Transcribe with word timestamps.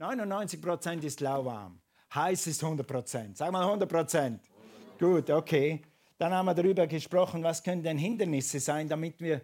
99 0.00 0.62
Prozent 0.62 1.04
ist 1.04 1.20
lauwarm. 1.20 1.78
Heiß 2.14 2.46
ist 2.46 2.64
100 2.64 2.86
Prozent. 2.86 3.36
Sag 3.36 3.52
mal 3.52 3.66
100 3.66 3.86
Prozent. 3.86 4.40
Gut, 4.98 5.28
okay. 5.28 5.82
Dann 6.16 6.32
haben 6.32 6.46
wir 6.46 6.54
darüber 6.54 6.86
gesprochen, 6.86 7.42
was 7.42 7.62
können 7.62 7.82
denn 7.82 7.98
Hindernisse 7.98 8.60
sein, 8.60 8.88
damit 8.88 9.20
wir, 9.20 9.42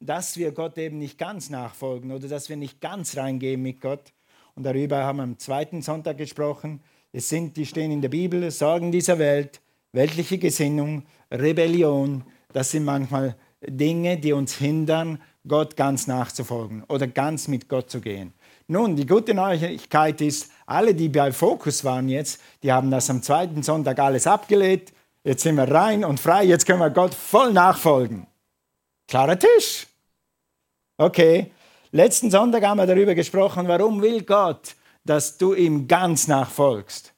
dass 0.00 0.36
wir 0.36 0.50
Gott 0.50 0.76
eben 0.76 0.98
nicht 0.98 1.18
ganz 1.18 1.50
nachfolgen 1.50 2.10
oder 2.10 2.26
dass 2.26 2.48
wir 2.48 2.56
nicht 2.56 2.80
ganz 2.80 3.16
reingehen 3.16 3.62
mit 3.62 3.80
Gott. 3.80 4.12
Und 4.56 4.64
darüber 4.64 5.04
haben 5.04 5.18
wir 5.18 5.22
am 5.22 5.38
zweiten 5.38 5.82
Sonntag 5.82 6.18
gesprochen. 6.18 6.82
Es 7.12 7.28
sind, 7.28 7.56
die 7.56 7.64
stehen 7.64 7.92
in 7.92 8.02
der 8.02 8.08
Bibel, 8.08 8.50
Sorgen 8.50 8.90
dieser 8.90 9.20
Welt, 9.20 9.60
weltliche 9.92 10.38
Gesinnung, 10.38 11.04
Rebellion. 11.30 12.24
Das 12.52 12.72
sind 12.72 12.84
manchmal 12.84 13.36
Dinge, 13.64 14.18
die 14.18 14.32
uns 14.32 14.56
hindern, 14.56 15.22
Gott 15.46 15.76
ganz 15.76 16.08
nachzufolgen 16.08 16.82
oder 16.88 17.06
ganz 17.06 17.46
mit 17.46 17.68
Gott 17.68 17.88
zu 17.88 18.00
gehen. 18.00 18.32
Nun, 18.66 18.96
die 18.96 19.06
gute 19.06 19.34
Neuigkeit 19.34 20.20
ist, 20.20 20.50
alle, 20.66 20.94
die 20.94 21.08
bei 21.08 21.32
Fokus 21.32 21.84
waren 21.84 22.08
jetzt, 22.08 22.40
die 22.62 22.72
haben 22.72 22.90
das 22.90 23.10
am 23.10 23.22
zweiten 23.22 23.62
Sonntag 23.62 23.98
alles 23.98 24.26
abgelehnt 24.26 24.92
Jetzt 25.24 25.44
sind 25.44 25.54
wir 25.54 25.70
rein 25.70 26.04
und 26.04 26.18
frei, 26.18 26.44
jetzt 26.44 26.66
können 26.66 26.80
wir 26.80 26.90
Gott 26.90 27.14
voll 27.14 27.52
nachfolgen. 27.52 28.26
Klarer 29.06 29.38
Tisch. 29.38 29.86
Okay. 30.96 31.52
Letzten 31.92 32.30
Sonntag 32.30 32.64
haben 32.64 32.78
wir 32.78 32.86
darüber 32.86 33.14
gesprochen, 33.14 33.68
warum 33.68 34.02
will 34.02 34.22
Gott, 34.22 34.74
dass 35.04 35.36
du 35.38 35.54
ihm 35.54 35.86
ganz 35.86 36.26
nachfolgst. 36.26 37.12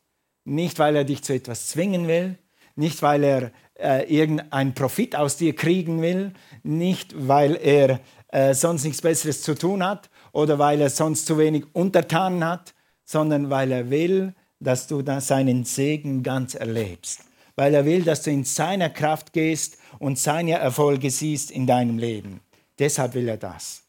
Nicht, 0.45 0.79
weil 0.79 0.97
er 0.97 1.05
dich 1.05 1.23
zu 1.23 1.33
etwas 1.33 1.69
zwingen 1.69 2.07
will, 2.07 2.37
nicht, 2.75 3.01
weil 3.01 3.25
er 3.25 3.53
äh, 3.79 4.05
irgendeinen 4.15 4.75
Profit 4.75 5.17
aus 5.17 5.37
dir 5.37 5.55
kriegen 5.55 6.03
will, 6.03 6.35
nicht, 6.63 7.15
weil 7.17 7.57
er 7.57 8.01
äh, 8.29 8.53
sonst 8.53 8.85
nichts 8.85 9.01
Besseres 9.01 9.43
zu 9.43 9.55
tun 9.55 9.87
hat 9.87 10.11
oder 10.35 10.59
weil 10.59 10.81
er 10.81 10.91
sonst 10.91 11.27
zu 11.27 11.39
wenig 11.39 11.65
Untertanen 11.73 12.45
hat, 12.45 12.75
sondern 13.05 13.49
weil 13.49 13.73
er 13.73 13.91
will, 13.91 14.35
dass 14.61 14.87
du 14.87 15.03
seinen 15.21 15.65
Segen 15.65 16.23
ganz 16.23 16.55
erlebst 16.55 17.21
weil 17.57 17.75
er 17.75 17.85
will, 17.85 18.03
dass 18.03 18.23
du 18.23 18.31
in 18.31 18.45
seiner 18.45 18.91
Kraft 18.91 19.33
gehst 19.33 19.79
und 19.99 20.19
seine 20.19 20.53
Erfolge 20.53 21.11
siehst 21.11 21.51
in 21.51 21.67
deinem 21.67 21.99
Leben. 21.99 22.41
Deshalb 22.79 23.15
will 23.15 23.29
er 23.29 23.37
das. 23.37 23.83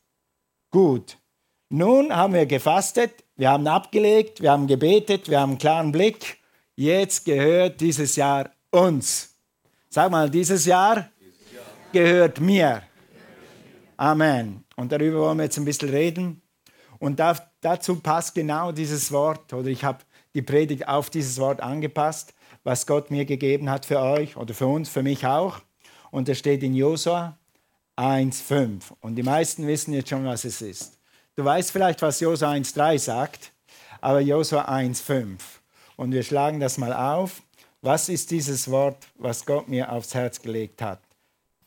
Gut, 0.71 1.17
nun 1.69 2.15
haben 2.15 2.33
wir 2.33 2.45
gefastet, 2.45 3.23
wir 3.35 3.49
haben 3.49 3.67
abgelegt, 3.67 4.41
wir 4.41 4.51
haben 4.51 4.67
gebetet, 4.67 5.29
wir 5.29 5.39
haben 5.39 5.51
einen 5.51 5.57
klaren 5.57 5.91
Blick. 5.91 6.37
Jetzt 6.75 7.25
gehört 7.25 7.81
dieses 7.81 8.15
Jahr 8.15 8.51
uns. 8.69 9.35
Sag 9.89 10.11
mal, 10.11 10.29
dieses 10.29 10.65
Jahr 10.65 11.09
gehört 11.91 12.39
mir. 12.39 12.83
Amen. 13.97 14.63
Und 14.75 14.91
darüber 14.91 15.21
wollen 15.21 15.37
wir 15.37 15.45
jetzt 15.45 15.57
ein 15.57 15.65
bisschen 15.65 15.89
reden. 15.89 16.41
Und 17.05 17.21
dazu 17.61 17.99
passt 17.99 18.33
genau 18.33 18.71
dieses 18.71 19.11
Wort, 19.11 19.53
oder 19.53 19.67
ich 19.67 19.83
habe 19.83 19.99
die 20.33 20.41
Predigt 20.41 20.87
auf 20.87 21.09
dieses 21.09 21.39
Wort 21.39 21.61
angepasst 21.61 22.33
was 22.65 22.87
Gott 22.87 23.11
mir 23.11 23.25
gegeben 23.25 23.69
hat 23.69 23.85
für 23.85 24.01
euch 24.01 24.35
oder 24.35 24.53
für 24.53 24.67
uns, 24.67 24.89
für 24.89 25.03
mich 25.03 25.25
auch. 25.25 25.61
Und 26.11 26.27
es 26.27 26.39
steht 26.39 26.63
in 26.63 26.73
Josua 26.73 27.37
1,5. 27.95 28.81
Und 28.99 29.15
die 29.15 29.23
meisten 29.23 29.67
wissen 29.67 29.93
jetzt 29.93 30.09
schon, 30.09 30.25
was 30.25 30.43
es 30.43 30.61
ist. 30.61 30.99
Du 31.35 31.45
weißt 31.45 31.71
vielleicht, 31.71 32.01
was 32.01 32.19
Josua 32.19 32.51
1,3 32.51 32.99
sagt, 32.99 33.51
aber 34.01 34.19
Josua 34.19 34.67
1,5. 34.67 35.39
Und 35.95 36.11
wir 36.11 36.23
schlagen 36.23 36.59
das 36.59 36.77
mal 36.77 36.91
auf. 36.91 37.41
Was 37.81 38.09
ist 38.09 38.31
dieses 38.31 38.69
Wort, 38.71 39.07
was 39.15 39.45
Gott 39.45 39.67
mir 39.67 39.91
aufs 39.91 40.15
Herz 40.15 40.41
gelegt 40.41 40.81
hat? 40.81 40.99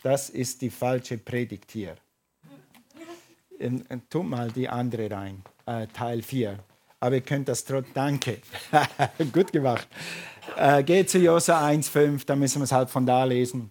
Das 0.02 0.30
ist 0.30 0.60
die 0.62 0.70
falsche 0.70 1.16
Predigt 1.16 1.70
hier. 1.70 1.96
Ähm, 3.60 3.84
tu 4.08 4.22
mal 4.22 4.50
die 4.50 4.68
andere 4.68 5.10
rein, 5.10 5.42
äh, 5.66 5.86
Teil 5.88 6.22
4. 6.22 6.58
Aber 7.00 7.14
ihr 7.14 7.20
könnt 7.20 7.48
das 7.48 7.64
trotzdem. 7.64 7.94
Danke. 7.94 8.38
Gut 9.32 9.52
gemacht. 9.52 9.88
Äh, 10.56 10.82
geht 10.82 11.10
zu 11.10 11.18
Josa 11.18 11.64
1,5, 11.66 12.24
da 12.26 12.34
müssen 12.34 12.60
wir 12.60 12.64
es 12.64 12.72
halt 12.72 12.90
von 12.90 13.06
da 13.06 13.24
lesen. 13.24 13.70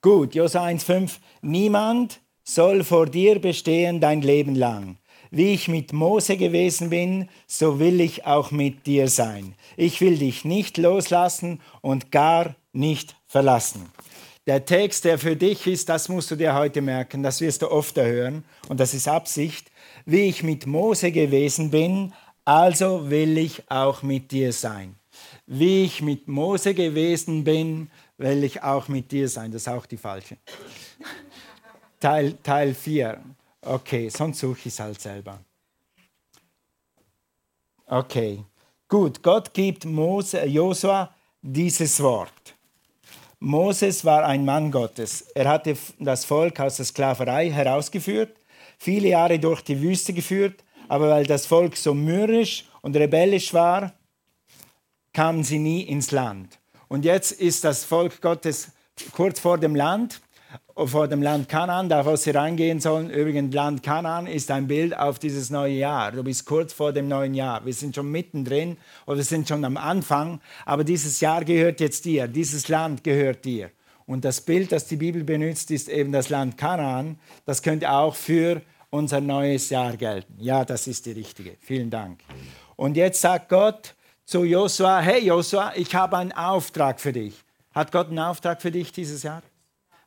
Gut, 0.00 0.34
Josa 0.34 0.64
1,5. 0.64 1.18
Niemand 1.42 2.20
soll 2.42 2.82
vor 2.82 3.06
dir 3.06 3.38
bestehen 3.38 4.00
dein 4.00 4.22
Leben 4.22 4.54
lang. 4.54 4.98
Wie 5.30 5.54
ich 5.54 5.68
mit 5.68 5.92
Mose 5.92 6.36
gewesen 6.36 6.90
bin, 6.90 7.28
so 7.46 7.78
will 7.78 8.00
ich 8.00 8.26
auch 8.26 8.50
mit 8.50 8.86
dir 8.86 9.08
sein. 9.08 9.54
Ich 9.76 10.00
will 10.00 10.18
dich 10.18 10.44
nicht 10.44 10.76
loslassen 10.76 11.60
und 11.80 12.10
gar 12.10 12.54
nicht 12.72 13.16
verlassen. 13.26 13.90
Der 14.46 14.64
Text, 14.64 15.04
der 15.04 15.18
für 15.18 15.36
dich 15.36 15.66
ist, 15.66 15.88
das 15.88 16.08
musst 16.08 16.30
du 16.30 16.36
dir 16.36 16.54
heute 16.54 16.80
merken, 16.80 17.22
das 17.22 17.40
wirst 17.40 17.62
du 17.62 17.70
oft 17.70 17.96
hören 17.96 18.44
und 18.68 18.80
das 18.80 18.92
ist 18.92 19.06
Absicht. 19.06 19.70
Wie 20.04 20.22
ich 20.22 20.42
mit 20.42 20.66
Mose 20.66 21.12
gewesen 21.12 21.70
bin, 21.70 22.12
also 22.44 23.08
will 23.08 23.38
ich 23.38 23.70
auch 23.70 24.02
mit 24.02 24.32
dir 24.32 24.52
sein 24.52 24.96
wie 25.46 25.84
ich 25.84 26.02
mit 26.02 26.28
Mose 26.28 26.74
gewesen 26.74 27.44
bin, 27.44 27.90
will 28.16 28.44
ich 28.44 28.62
auch 28.62 28.88
mit 28.88 29.10
dir 29.12 29.28
sein. 29.28 29.52
Das 29.52 29.62
ist 29.62 29.68
auch 29.68 29.86
die 29.86 29.96
falsche. 29.96 30.38
Teil, 32.00 32.34
Teil 32.42 32.74
4. 32.74 33.22
Okay, 33.60 34.08
sonst 34.08 34.40
suche 34.40 34.60
ich 34.60 34.66
es 34.66 34.80
halt 34.80 35.00
selber. 35.00 35.38
Okay, 37.86 38.44
gut. 38.88 39.22
Gott 39.22 39.52
gibt 39.52 39.84
Mose, 39.84 40.44
Josua 40.46 41.14
dieses 41.42 42.02
Wort. 42.02 42.54
Moses 43.44 44.04
war 44.04 44.24
ein 44.24 44.44
Mann 44.44 44.70
Gottes. 44.70 45.22
Er 45.34 45.48
hatte 45.48 45.76
das 45.98 46.24
Volk 46.24 46.60
aus 46.60 46.76
der 46.76 46.84
Sklaverei 46.84 47.50
herausgeführt, 47.50 48.36
viele 48.78 49.08
Jahre 49.08 49.40
durch 49.40 49.62
die 49.62 49.82
Wüste 49.82 50.12
geführt, 50.12 50.62
aber 50.86 51.10
weil 51.10 51.26
das 51.26 51.46
Volk 51.46 51.76
so 51.76 51.92
mürrisch 51.92 52.66
und 52.82 52.94
rebellisch 52.94 53.52
war, 53.52 53.94
kamen 55.12 55.42
sie 55.42 55.58
nie 55.58 55.82
ins 55.82 56.12
Land. 56.12 56.60
Und 56.86 57.04
jetzt 57.04 57.32
ist 57.32 57.64
das 57.64 57.84
Volk 57.84 58.20
Gottes 58.20 58.70
kurz 59.10 59.40
vor 59.40 59.58
dem 59.58 59.74
Land, 59.74 60.20
vor 60.76 61.08
dem 61.08 61.22
Land 61.22 61.48
Kanaan, 61.48 61.88
da 61.88 62.04
wo 62.06 62.16
sie 62.16 62.30
reingehen 62.30 62.80
sollen. 62.80 63.10
Übrigens, 63.10 63.54
Land 63.54 63.82
Kanaan 63.82 64.26
ist 64.26 64.50
ein 64.50 64.66
Bild 64.66 64.96
auf 64.96 65.18
dieses 65.18 65.50
neue 65.50 65.74
Jahr. 65.74 66.12
Du 66.12 66.22
bist 66.22 66.46
kurz 66.46 66.72
vor 66.72 66.92
dem 66.92 67.08
neuen 67.08 67.34
Jahr. 67.34 67.64
Wir 67.64 67.74
sind 67.74 67.94
schon 67.94 68.10
mittendrin 68.10 68.76
oder 69.06 69.18
wir 69.18 69.24
sind 69.24 69.48
schon 69.48 69.64
am 69.64 69.76
Anfang, 69.76 70.40
aber 70.64 70.84
dieses 70.84 71.20
Jahr 71.20 71.44
gehört 71.44 71.80
jetzt 71.80 72.04
dir, 72.04 72.28
dieses 72.28 72.68
Land 72.68 73.04
gehört 73.04 73.44
dir. 73.44 73.70
Und 74.06 74.24
das 74.24 74.40
Bild, 74.40 74.72
das 74.72 74.86
die 74.86 74.96
Bibel 74.96 75.24
benutzt, 75.24 75.70
ist 75.70 75.88
eben 75.88 76.12
das 76.12 76.28
Land 76.28 76.58
Kanaan. 76.58 77.18
Das 77.44 77.62
könnte 77.62 77.90
auch 77.90 78.14
für 78.14 78.62
unser 78.90 79.20
neues 79.20 79.70
Jahr 79.70 79.96
gelten. 79.96 80.34
Ja, 80.38 80.64
das 80.64 80.86
ist 80.86 81.06
die 81.06 81.12
richtige. 81.12 81.56
Vielen 81.60 81.90
Dank. 81.90 82.20
Und 82.76 82.96
jetzt 82.96 83.20
sagt 83.20 83.48
Gott, 83.48 83.94
zu 84.24 84.44
Josua, 84.44 85.00
hey 85.00 85.24
Josua, 85.24 85.72
ich 85.76 85.94
habe 85.94 86.16
einen 86.16 86.32
Auftrag 86.32 87.00
für 87.00 87.12
dich. 87.12 87.34
Hat 87.74 87.92
Gott 87.92 88.08
einen 88.08 88.18
Auftrag 88.18 88.60
für 88.60 88.70
dich 88.70 88.92
dieses 88.92 89.22
Jahr? 89.22 89.42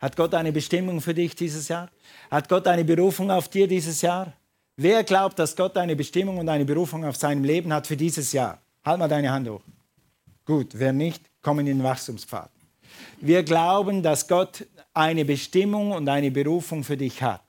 Hat 0.05 0.15
Gott 0.15 0.35
eine 0.35 0.51
Bestimmung 0.51 1.01
für 1.01 1.15
dich 1.15 1.33
dieses 1.33 1.67
Jahr? 1.67 1.89
Hat 2.29 2.47
Gott 2.47 2.67
eine 2.67 2.85
Berufung 2.85 3.31
auf 3.31 3.49
dir 3.49 3.67
dieses 3.67 4.03
Jahr? 4.03 4.33
Wer 4.77 5.03
glaubt, 5.03 5.39
dass 5.39 5.55
Gott 5.55 5.75
eine 5.77 5.95
Bestimmung 5.95 6.37
und 6.37 6.47
eine 6.47 6.63
Berufung 6.63 7.03
auf 7.03 7.15
seinem 7.15 7.43
Leben 7.43 7.73
hat 7.73 7.87
für 7.87 7.97
dieses 7.97 8.31
Jahr? 8.31 8.61
Halt 8.85 8.99
mal 8.99 9.07
deine 9.07 9.31
Hand 9.31 9.49
hoch. 9.49 9.63
Gut, 10.45 10.73
wer 10.73 10.93
nicht, 10.93 11.23
komm 11.41 11.57
in 11.57 11.65
den 11.65 11.81
Wachstumspfad. 11.81 12.51
Wir 13.19 13.41
glauben, 13.41 14.03
dass 14.03 14.27
Gott 14.27 14.67
eine 14.93 15.25
Bestimmung 15.25 15.89
und 15.89 16.07
eine 16.07 16.29
Berufung 16.29 16.83
für 16.83 16.97
dich 16.97 17.23
hat. 17.23 17.41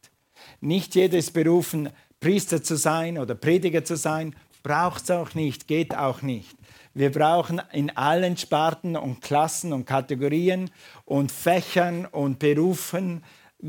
Nicht 0.62 0.94
jeder 0.94 1.18
ist 1.18 1.34
berufen, 1.34 1.90
Priester 2.20 2.62
zu 2.62 2.76
sein 2.78 3.18
oder 3.18 3.34
Prediger 3.34 3.84
zu 3.84 3.98
sein, 3.98 4.34
braucht 4.62 5.02
es 5.02 5.10
auch 5.10 5.34
nicht, 5.34 5.68
geht 5.68 5.94
auch 5.94 6.22
nicht. 6.22 6.56
Wir 6.96 7.12
brauchen 7.12 7.60
in 7.72 7.94
allen 7.94 8.38
Sparten 8.38 8.96
und 8.96 9.20
Klassen 9.20 9.74
und 9.74 9.84
Kategorien 9.84 10.70
und 11.04 11.30
Fächern 11.30 12.06
und 12.06 12.38
Berufen 12.38 13.22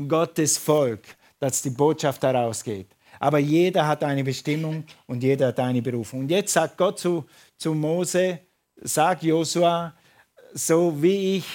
Gottes 0.08 0.56
Volk, 0.56 1.02
dass 1.38 1.60
die 1.60 1.68
Botschaft 1.68 2.22
herausgeht. 2.22 2.86
Aber 3.20 3.38
jeder 3.38 3.86
hat 3.86 4.02
eine 4.02 4.24
Bestimmung 4.24 4.84
und 5.06 5.22
jeder 5.22 5.48
hat 5.48 5.60
eine 5.60 5.82
Berufung. 5.82 6.20
Und 6.20 6.30
jetzt 6.30 6.54
sagt 6.54 6.78
Gott 6.78 6.98
zu, 6.98 7.26
zu 7.58 7.74
Mose, 7.74 8.38
sag 8.76 9.22
Josua, 9.22 9.92
so 10.54 11.02
wie 11.02 11.36
ich, 11.36 11.46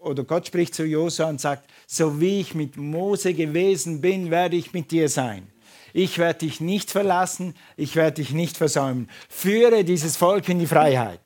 oder 0.00 0.24
Gott 0.24 0.48
spricht 0.48 0.74
zu 0.74 0.84
Josua 0.84 1.28
und 1.28 1.40
sagt, 1.40 1.70
so 1.86 2.20
wie 2.20 2.40
ich 2.40 2.52
mit 2.52 2.76
Mose 2.76 3.32
gewesen 3.32 4.00
bin, 4.00 4.28
werde 4.32 4.56
ich 4.56 4.72
mit 4.72 4.90
dir 4.90 5.08
sein 5.08 5.46
ich 5.96 6.18
werde 6.18 6.40
dich 6.40 6.60
nicht 6.60 6.90
verlassen, 6.90 7.54
ich 7.78 7.96
werde 7.96 8.16
dich 8.16 8.32
nicht 8.32 8.58
versäumen. 8.58 9.08
Führe 9.30 9.82
dieses 9.82 10.18
Volk 10.18 10.46
in 10.50 10.58
die 10.58 10.66
Freiheit. 10.66 11.20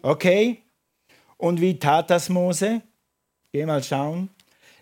Okay? 0.00 0.62
Und 1.36 1.60
wie 1.60 1.78
tat 1.78 2.08
das 2.08 2.30
Mose? 2.30 2.80
Geh 3.52 3.66
mal 3.66 3.84
schauen. 3.84 4.30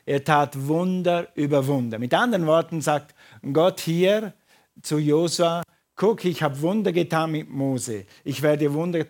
Er 0.06 0.22
tat 0.22 0.68
Wunder 0.68 1.26
über 1.34 1.66
Wunder. 1.66 1.98
Mit 1.98 2.14
anderen 2.14 2.46
Worten 2.46 2.80
sagt 2.82 3.16
Gott 3.52 3.80
hier 3.80 4.32
zu 4.80 4.98
Josua, 4.98 5.64
guck, 6.00 6.24
ich 6.24 6.42
habe 6.42 6.58
Wunder 6.62 6.92
getan 6.92 7.30
mit 7.30 7.50
Mose. 7.50 8.06
Ich 8.24 8.40
werde 8.40 8.72
Wunder 8.72 9.06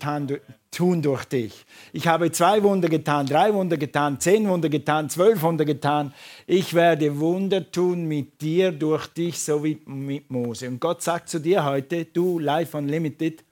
tun 0.73 1.01
durch 1.01 1.25
dich. 1.25 1.65
Ich 1.93 2.09
habe 2.09 2.33
zwei 2.33 2.61
Wunder 2.65 2.89
getan, 2.89 3.27
drei 3.27 3.55
Wunder 3.55 3.77
getan, 3.77 4.19
zehn 4.19 4.49
Wunder 4.49 4.69
getan, 4.69 5.09
zwölf 5.09 5.41
Wunder 5.41 5.65
getan. 5.65 6.13
Ich 6.49 6.75
werde 6.75 7.21
Wunder 7.21 7.71
tun 7.71 8.07
mit 8.07 8.43
dir, 8.43 8.73
durch 8.73 9.07
dich, 9.07 9.39
so 9.39 9.63
wie 9.63 9.79
mit 9.87 10.29
Mose. 10.33 10.67
Und 10.67 10.81
Gott 10.81 11.01
sagt 11.01 11.29
zu 11.29 11.39
dir 11.39 11.65
heute, 11.65 12.07
du 12.07 12.41
Life 12.41 12.77
Unlimited, 12.77 13.45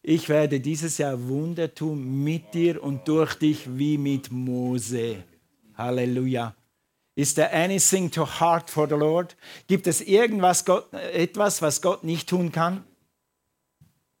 ich 0.00 0.28
werde 0.28 0.60
dieses 0.60 0.98
Jahr 0.98 1.18
Wunder 1.28 1.74
tun 1.74 2.22
mit 2.22 2.54
dir 2.54 2.80
und 2.80 3.08
durch 3.08 3.34
dich 3.34 3.66
wie 3.76 3.98
mit 3.98 4.30
Mose. 4.30 5.24
Halleluja. 5.76 6.54
Is 7.18 7.34
there 7.34 7.52
anything 7.52 8.12
too 8.12 8.24
hard 8.24 8.70
for 8.70 8.88
the 8.88 8.94
Lord? 8.94 9.34
Gibt 9.66 9.88
es 9.88 10.00
irgendwas, 10.00 10.64
Gott, 10.64 10.92
etwas, 10.92 11.60
was 11.60 11.82
Gott 11.82 12.04
nicht 12.04 12.28
tun 12.28 12.52
kann? 12.52 12.84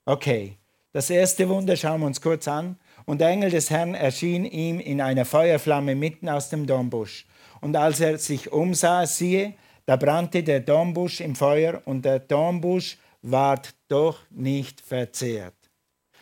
Okay, 0.04 0.56
das 0.92 1.08
erste 1.08 1.48
Wunder 1.48 1.76
schauen 1.76 2.00
wir 2.00 2.08
uns 2.08 2.20
kurz 2.20 2.48
an. 2.48 2.76
Und 3.06 3.20
der 3.20 3.28
Engel 3.28 3.50
des 3.50 3.70
Herrn 3.70 3.94
erschien 3.94 4.44
ihm 4.44 4.80
in 4.80 5.00
einer 5.00 5.24
Feuerflamme 5.24 5.94
mitten 5.94 6.28
aus 6.28 6.50
dem 6.50 6.66
Dornbusch. 6.66 7.24
Und 7.60 7.76
als 7.76 8.00
er 8.00 8.18
sich 8.18 8.50
umsah, 8.50 9.06
siehe, 9.06 9.54
da 9.86 9.94
brannte 9.94 10.42
der 10.42 10.58
Dornbusch 10.58 11.20
im 11.20 11.36
Feuer 11.36 11.80
und 11.84 12.04
der 12.04 12.18
Dornbusch 12.18 12.98
ward 13.22 13.76
doch 13.86 14.18
nicht 14.30 14.80
verzehrt. 14.80 15.54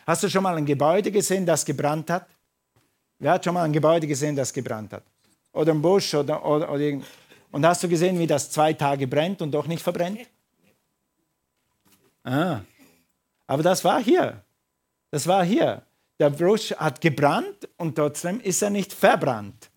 Hast 0.05 0.21
du 0.21 0.29
schon 0.29 0.43
mal 0.43 0.55
ein 0.55 0.65
Gebäude 0.67 1.09
gesehen, 1.09 1.43
das 1.43 1.65
gebrannt 1.65 2.11
hat? 2.11 2.27
Wer 3.17 3.31
hat 3.31 3.45
schon 3.45 3.55
mal 3.55 3.63
ein 3.63 3.73
Gebäude 3.73 4.05
gesehen, 4.05 4.35
das 4.35 4.53
gebrannt 4.53 4.93
hat? 4.93 5.03
Oder 5.57 5.73
ein 5.73 5.81
Busch 5.81 6.13
oder, 6.13 6.45
oder, 6.45 6.71
oder 6.71 6.99
Und 7.51 7.65
hast 7.65 7.83
du 7.83 7.89
gesehen, 7.89 8.19
wie 8.19 8.27
das 8.27 8.51
zwei 8.51 8.73
Tage 8.73 9.07
brennt 9.07 9.41
und 9.41 9.51
doch 9.51 9.65
nicht 9.65 9.81
verbrennt? 9.81 10.19
Ah. 12.23 12.61
Aber 13.47 13.63
das 13.63 13.83
war 13.83 14.01
hier. 14.01 14.43
Das 15.09 15.25
war 15.25 15.43
hier. 15.43 15.81
Der 16.19 16.29
Busch 16.29 16.71
hat 16.73 17.01
gebrannt 17.01 17.67
und 17.77 17.95
trotzdem 17.95 18.39
ist 18.41 18.61
er 18.61 18.69
nicht 18.69 18.93
verbrannt. 18.93 19.69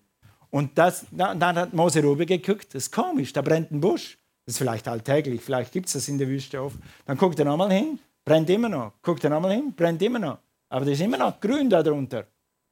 Und 0.50 0.76
das, 0.76 1.06
dann 1.10 1.42
hat 1.42 1.72
Mose 1.72 2.02
rüber 2.02 2.26
geguckt, 2.26 2.74
das 2.74 2.84
ist 2.84 2.92
komisch, 2.92 3.32
da 3.32 3.40
brennt 3.40 3.70
ein 3.70 3.80
Busch. 3.80 4.18
Das 4.44 4.54
ist 4.54 4.58
vielleicht 4.58 4.86
alltäglich, 4.86 5.40
vielleicht 5.40 5.72
gibt 5.72 5.86
es 5.86 5.94
das 5.94 6.08
in 6.08 6.18
der 6.18 6.28
Wüste 6.28 6.60
oft. 6.60 6.76
Dann 7.06 7.16
guckt 7.16 7.38
er 7.38 7.44
nochmal 7.46 7.72
hin, 7.72 7.98
brennt 8.24 8.50
immer 8.50 8.68
noch. 8.68 8.94
Guckt 9.00 9.24
er 9.24 9.30
nochmal 9.30 9.52
hin, 9.52 9.72
brennt 9.74 10.02
immer 10.02 10.18
noch. 10.18 10.38
Aber 10.68 10.84
das 10.84 10.94
ist 10.94 11.00
immer 11.00 11.18
noch 11.18 11.40
grün 11.40 11.70
darunter. 11.70 12.26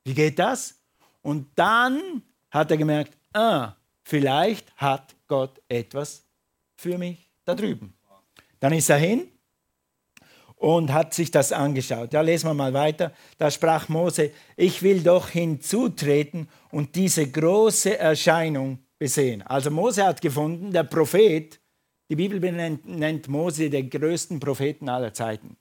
Wie 0.05 0.15
geht 0.15 0.39
das? 0.39 0.75
Und 1.23 1.47
dann 1.55 2.23
hat 2.51 2.71
er 2.71 2.77
gemerkt, 2.77 3.17
ah, 3.33 3.73
vielleicht 4.03 4.75
hat 4.77 5.15
Gott 5.27 5.61
etwas 5.69 6.25
für 6.77 6.99
mich 6.99 7.31
da 7.45 7.55
drüben. 7.55 7.95
Dann 8.61 8.73
ist 8.73 8.91
er 8.91 8.99
hin 8.99 9.29
und 10.57 10.93
hat 10.93 11.15
sich 11.15 11.31
das 11.31 11.53
angeschaut. 11.53 12.13
Ja, 12.13 12.21
lesen 12.21 12.49
wir 12.49 12.55
mal 12.55 12.75
weiter. 12.75 13.13
Da 13.39 13.51
sprach 13.51 13.89
Mose, 13.89 14.33
ich 14.57 14.83
will 14.83 15.01
doch 15.03 15.29
hinzutreten 15.29 16.49
und 16.71 16.95
diese 16.95 17.31
große 17.31 17.99
Erscheinung 17.99 18.79
besehen. 18.99 19.43
Also 19.43 19.71
Mose 19.71 20.05
hat 20.05 20.21
gefunden, 20.21 20.73
der 20.73 20.85
Prophet, 20.85 21.61
die 22.11 22.17
Bibel 22.17 22.41
nennt, 22.53 22.87
nennt 22.87 23.29
Mose 23.29 23.71
den 23.71 23.89
größten 23.89 24.41
Propheten 24.41 24.89
aller 24.89 25.13
Zeiten. 25.15 25.57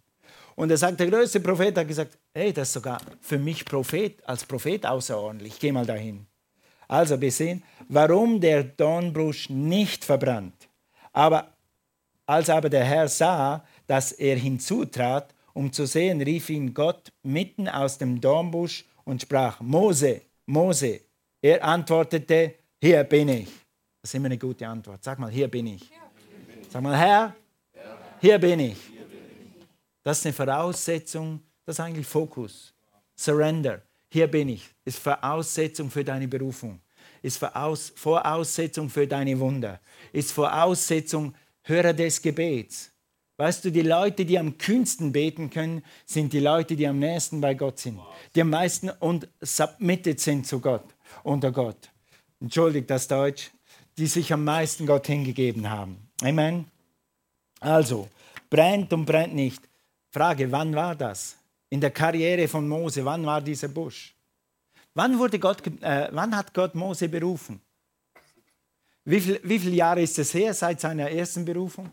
Und 0.56 0.72
er 0.72 0.78
sagt, 0.78 1.00
der 1.00 1.08
größte 1.08 1.40
Prophet 1.40 1.78
hat 1.78 1.88
gesagt, 1.88 2.18
hey, 2.34 2.52
das 2.52 2.70
ist 2.70 2.74
sogar 2.74 3.00
für 3.22 3.38
mich 3.38 3.64
Prophet, 3.64 4.28
als 4.28 4.44
Prophet 4.44 4.86
außerordentlich, 4.88 5.60
geh 5.60 5.72
mal 5.72 5.86
dahin. 5.86 6.26
Also 6.88 7.20
wir 7.20 7.32
sehen, 7.32 7.64
warum 7.90 8.40
der 8.40 8.64
Dornbusch 8.64 9.50
nicht 9.50 10.06
verbrannt. 10.06 10.68
Aber 11.14 11.54
als 12.26 12.50
aber 12.50 12.70
der 12.70 12.84
Herr 12.84 13.08
sah, 13.08 13.66
dass 13.88 14.12
er 14.12 14.38
hinzutrat, 14.38 15.34
um 15.54 15.72
zu 15.72 15.86
sehen, 15.86 16.22
rief 16.22 16.50
ihn 16.50 16.74
Gott 16.74 17.12
mitten 17.24 17.68
aus 17.68 17.98
dem 17.98 18.22
Dornbusch 18.22 18.86
und 19.06 19.22
sprach, 19.22 19.60
Mose, 19.62 20.22
Mose. 20.46 21.02
Er 21.42 21.64
antwortete, 21.64 22.56
hier 22.82 23.04
bin 23.04 23.30
ich. 23.30 23.48
Das 24.02 24.12
ist 24.12 24.16
immer 24.16 24.28
eine 24.28 24.38
gute 24.38 24.68
Antwort. 24.68 25.04
Sag 25.04 25.18
mal, 25.20 25.32
hier 25.32 25.48
bin 25.48 25.68
ich. 25.68 25.90
Sag 26.70 26.82
mal, 26.82 26.98
Herr, 26.98 27.36
hier 28.20 28.38
bin 28.38 28.60
ich. 28.60 28.78
Das 30.04 30.20
ist 30.20 30.26
eine 30.26 30.34
Voraussetzung, 30.34 31.42
das 31.66 31.76
ist 31.76 31.80
eigentlich 31.80 32.08
Fokus. 32.08 32.74
Surrender. 33.16 33.82
Hier 34.10 34.28
bin 34.28 34.50
ich. 34.50 34.70
Ist 34.86 35.00
Voraussetzung 35.00 35.90
für 35.90 36.04
deine 36.04 36.28
Berufung. 36.28 36.80
Ist 37.22 37.38
Voraussetzung 37.38 38.90
für 38.90 39.08
deine 39.08 39.40
Wunder. 39.40 39.80
Ist 40.14 40.32
Voraussetzung, 40.32 41.34
Hörer 41.64 41.94
des 41.94 42.22
Gebets. 42.22 42.92
Weißt 43.38 43.66
du, 43.66 43.72
die 43.72 43.82
Leute, 43.82 44.26
die 44.26 44.40
am 44.40 44.58
kühnsten 44.58 45.12
beten 45.12 45.50
können, 45.50 45.84
sind 46.06 46.34
die 46.34 46.40
Leute, 46.40 46.76
die 46.76 46.88
am 46.88 46.98
nächsten 46.98 47.40
bei 47.40 47.54
Gott 47.54 47.78
sind. 47.80 48.00
Die 48.34 48.42
am 48.42 48.50
meisten 48.50 48.90
und 48.90 49.28
submitted 49.42 50.20
sind 50.20 50.48
zu 50.48 50.60
Gott, 50.60 50.86
unter 51.24 51.52
Gott. 51.52 51.90
Entschuldigt 52.40 52.90
das 52.90 53.08
Deutsch. 53.08 53.52
Die 53.98 54.08
sich 54.08 54.32
am 54.32 54.44
meisten 54.44 54.86
Gott 54.86 55.08
hingegeben 55.08 55.70
haben. 55.70 55.98
Amen. 56.22 56.66
Also, 57.60 58.08
brennt 58.48 58.94
und 58.94 59.06
brennt 59.06 59.34
nicht. 59.34 59.60
Frage, 60.12 60.52
wann 60.52 60.76
war 60.76 60.96
das? 60.96 61.36
In 61.70 61.82
der 61.82 61.92
Karriere 61.92 62.48
von 62.48 62.68
Mose, 62.68 63.04
wann 63.04 63.26
war 63.26 63.42
dieser 63.42 63.68
Busch? 63.68 64.16
Wann, 64.94 65.20
wurde 65.20 65.38
Gott, 65.38 65.66
äh, 65.82 66.10
wann 66.12 66.36
hat 66.36 66.54
Gott 66.54 66.74
Mose 66.74 67.08
berufen? 67.10 67.62
Wie, 69.06 69.22
viel, 69.22 69.40
wie 69.44 69.60
viele 69.60 69.76
Jahre 69.76 70.02
ist 70.02 70.18
es 70.20 70.34
her 70.34 70.54
seit 70.54 70.82
seiner 70.82 71.10
ersten 71.10 71.46
Berufung? 71.46 71.92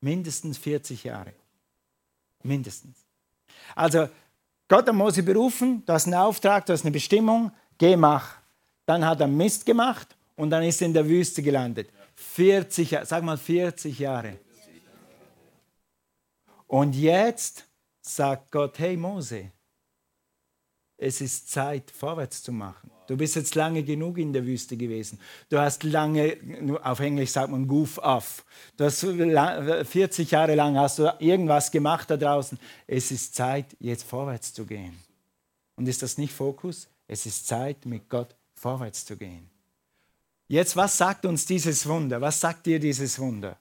Mindestens 0.00 0.56
40 0.58 1.04
Jahre. 1.04 1.34
Mindestens. 2.42 2.96
Also, 3.74 4.08
Gott 4.66 4.86
hat 4.86 4.94
Mose 4.94 5.22
berufen, 5.22 5.84
du 5.84 5.92
hast 5.92 6.06
einen 6.06 6.14
Auftrag, 6.14 6.64
du 6.64 6.72
hast 6.72 6.82
eine 6.82 6.92
Bestimmung, 6.92 7.52
geh, 7.76 7.96
mach. 7.96 8.36
Dann 8.86 9.04
hat 9.04 9.20
er 9.20 9.26
Mist 9.26 9.66
gemacht 9.66 10.16
und 10.36 10.50
dann 10.50 10.62
ist 10.62 10.80
er 10.80 10.86
in 10.86 10.94
der 10.94 11.08
Wüste 11.08 11.42
gelandet. 11.42 11.90
40, 12.14 12.98
sag 13.04 13.22
mal 13.22 13.36
40 13.36 13.98
Jahre. 13.98 14.38
Und 16.70 16.94
jetzt 16.94 17.66
sagt 18.00 18.52
Gott, 18.52 18.78
hey 18.78 18.96
Mose, 18.96 19.50
es 20.96 21.20
ist 21.20 21.50
Zeit, 21.50 21.90
vorwärts 21.90 22.44
zu 22.44 22.52
machen. 22.52 22.92
Du 23.08 23.16
bist 23.16 23.34
jetzt 23.34 23.56
lange 23.56 23.82
genug 23.82 24.18
in 24.18 24.32
der 24.32 24.46
Wüste 24.46 24.76
gewesen. 24.76 25.18
Du 25.48 25.58
hast 25.58 25.82
lange, 25.82 26.36
auf 26.84 27.00
Englisch 27.00 27.30
sagt 27.30 27.50
man 27.50 27.66
goof 27.66 27.98
off. 27.98 28.44
Du 28.76 28.84
hast 28.84 29.00
40 29.00 30.30
Jahre 30.30 30.54
lang 30.54 30.78
hast 30.78 31.00
du 31.00 31.12
irgendwas 31.18 31.72
gemacht 31.72 32.08
da 32.08 32.16
draußen. 32.16 32.56
Es 32.86 33.10
ist 33.10 33.34
Zeit, 33.34 33.76
jetzt 33.80 34.04
vorwärts 34.04 34.54
zu 34.54 34.64
gehen. 34.64 34.96
Und 35.74 35.88
ist 35.88 36.02
das 36.02 36.18
nicht 36.18 36.32
Fokus? 36.32 36.86
Es 37.08 37.26
ist 37.26 37.48
Zeit, 37.48 37.84
mit 37.84 38.08
Gott 38.08 38.36
vorwärts 38.54 39.04
zu 39.04 39.16
gehen. 39.16 39.50
Jetzt, 40.46 40.76
was 40.76 40.96
sagt 40.96 41.26
uns 41.26 41.44
dieses 41.46 41.84
Wunder? 41.88 42.20
Was 42.20 42.38
sagt 42.38 42.66
dir 42.66 42.78
dieses 42.78 43.18
Wunder? 43.18 43.58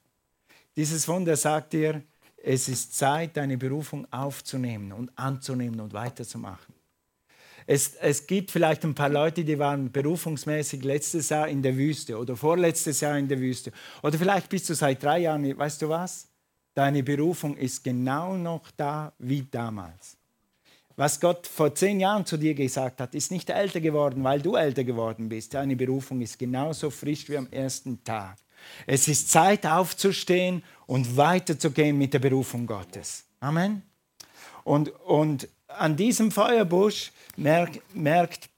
Dieses 0.76 1.08
Wunder 1.08 1.36
sagt 1.36 1.74
dir, 1.74 2.04
es 2.44 2.68
ist 2.68 2.96
Zeit, 2.96 3.38
deine 3.38 3.58
Berufung 3.58 4.08
aufzunehmen 4.12 4.92
und 4.92 5.12
anzunehmen 5.18 5.80
und 5.80 5.94
weiterzumachen. 5.94 6.74
Es, 7.68 7.94
es 7.96 8.26
gibt 8.26 8.50
vielleicht 8.50 8.84
ein 8.84 8.96
paar 8.96 9.10
Leute, 9.10 9.44
die 9.44 9.60
waren 9.60 9.92
berufungsmäßig 9.92 10.84
letztes 10.84 11.30
Jahr 11.30 11.48
in 11.48 11.62
der 11.62 11.78
Wüste 11.78 12.18
oder 12.18 12.36
vorletztes 12.36 13.02
Jahr 13.02 13.18
in 13.18 13.28
der 13.28 13.40
Wüste. 13.40 13.72
Oder 14.02 14.18
vielleicht 14.18 14.50
bist 14.50 14.70
du 14.70 14.74
seit 14.74 15.04
drei 15.04 15.20
Jahren, 15.20 15.56
weißt 15.56 15.82
du 15.84 15.90
was? 15.90 16.28
Deine 16.74 17.04
Berufung 17.04 17.56
ist 17.58 17.84
genau 17.84 18.36
noch 18.38 18.72
da 18.76 19.14
wie 19.20 19.44
damals. 19.44 20.18
Was 20.96 21.20
Gott 21.20 21.48
vor 21.48 21.74
zehn 21.76 22.00
Jahren 22.00 22.26
zu 22.26 22.38
dir 22.38 22.54
gesagt 22.54 23.00
hat, 23.00 23.16
ist 23.16 23.32
nicht 23.32 23.50
älter 23.50 23.80
geworden, 23.80 24.24
weil 24.24 24.42
du 24.42 24.56
älter 24.56 24.84
geworden 24.84 25.30
bist. 25.30 25.54
Deine 25.54 25.76
Berufung 25.76 26.22
ist 26.22 26.40
genauso 26.40 26.90
frisch 26.90 27.30
wie 27.30 27.38
am 27.38 27.48
ersten 27.52 28.04
Tag. 28.04 28.38
Es 28.86 29.08
ist 29.08 29.32
Zeit 29.32 29.66
aufzustehen 29.66 30.64
und 30.90 31.16
weiterzugehen 31.16 31.96
mit 32.00 32.16
der 32.16 32.20
Berufung 32.20 32.66
Gottes. 32.66 33.24
Amen. 33.42 33.84
Und, 34.64 34.90
und 35.06 35.48
an 35.68 35.96
diesem 35.96 36.32
Feuerbusch 36.32 37.12
merkt, 37.38 37.80
merkt 37.94 38.50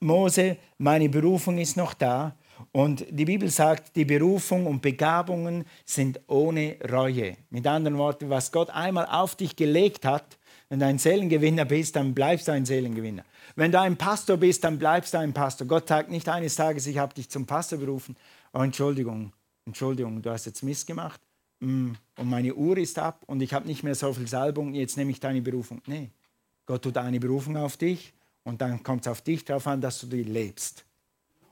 Mose, 0.00 0.56
meine 0.78 1.08
Berufung 1.08 1.58
ist 1.58 1.76
noch 1.76 1.94
da. 1.94 2.34
Und 2.72 3.06
die 3.08 3.24
Bibel 3.24 3.48
sagt, 3.48 3.94
die 3.94 4.04
Berufung 4.04 4.66
und 4.66 4.82
Begabungen 4.82 5.64
sind 5.84 6.18
ohne 6.26 6.76
Reue. 6.90 7.36
Mit 7.50 7.64
anderen 7.68 7.98
Worten, 7.98 8.30
was 8.30 8.50
Gott 8.50 8.70
einmal 8.70 9.06
auf 9.06 9.36
dich 9.36 9.54
gelegt 9.54 10.04
hat, 10.04 10.38
wenn 10.70 10.80
du 10.80 10.86
ein 10.86 10.98
Seelengewinner 10.98 11.66
bist, 11.66 11.94
dann 11.94 12.14
bleibst 12.14 12.48
du 12.48 12.52
ein 12.52 12.66
Seelengewinner. 12.66 13.24
Wenn 13.54 13.70
du 13.70 13.78
ein 13.78 13.96
Pastor 13.96 14.38
bist, 14.38 14.64
dann 14.64 14.76
bleibst 14.76 15.14
du 15.14 15.18
ein 15.18 15.32
Pastor. 15.32 15.68
Gott 15.68 15.86
sagt 15.86 16.10
nicht 16.10 16.28
eines 16.28 16.56
Tages, 16.56 16.88
ich 16.88 16.98
habe 16.98 17.14
dich 17.14 17.30
zum 17.30 17.46
Pastor 17.46 17.78
berufen. 17.78 18.16
Oh, 18.52 18.58
Entschuldigung, 18.58 19.32
Entschuldigung, 19.66 20.20
du 20.20 20.30
hast 20.30 20.46
jetzt 20.46 20.64
Mist 20.64 20.88
gemacht 20.88 21.20
und 21.60 21.98
meine 22.16 22.54
Uhr 22.54 22.78
ist 22.78 22.98
ab 22.98 23.22
und 23.26 23.42
ich 23.42 23.52
habe 23.52 23.66
nicht 23.66 23.82
mehr 23.82 23.94
so 23.94 24.12
viel 24.12 24.26
Salbung, 24.26 24.74
jetzt 24.74 24.96
nehme 24.96 25.10
ich 25.10 25.20
deine 25.20 25.42
Berufung. 25.42 25.82
Nee, 25.86 26.10
Gott 26.66 26.82
tut 26.82 26.96
eine 26.96 27.20
Berufung 27.20 27.56
auf 27.56 27.76
dich 27.76 28.12
und 28.44 28.60
dann 28.60 28.82
kommt 28.82 29.02
es 29.02 29.08
auf 29.08 29.20
dich 29.20 29.44
darauf 29.44 29.66
an, 29.66 29.80
dass 29.80 30.00
du 30.00 30.06
die 30.06 30.22
lebst. 30.22 30.84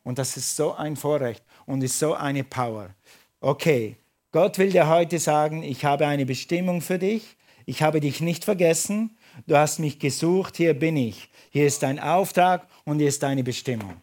Und 0.03 0.19
das 0.19 0.37
ist 0.37 0.57
so 0.57 0.75
ein 0.75 0.97
Vorrecht 0.97 1.45
und 1.67 1.83
ist 1.83 1.99
so 1.99 2.15
eine 2.15 2.43
Power. 2.43 2.95
Okay, 3.41 3.97
Gott 4.33 4.59
will 4.59 4.71
dir 4.71 4.89
heute 4.89 5.19
sagen, 5.19 5.63
ich 5.63 5.85
habe 5.85 6.07
eine 6.07 6.25
Bestimmung 6.25 6.81
für 6.81 6.99
dich. 6.99 7.37
ich 7.67 7.83
habe 7.83 8.01
dich 8.01 8.23
nicht 8.23 8.47
vergessen, 8.47 9.19
du 9.47 9.55
hast 9.55 9.79
mich 9.79 9.99
gesucht, 9.99 10.57
hier 10.57 10.73
bin 10.73 10.97
ich. 10.97 11.29
Hier 11.51 11.67
ist 11.67 11.83
dein 11.83 11.99
Auftrag 11.99 12.67
und 12.85 12.99
hier 12.99 13.09
ist 13.09 13.23
deine 13.23 13.45
Bestimmung. 13.45 14.01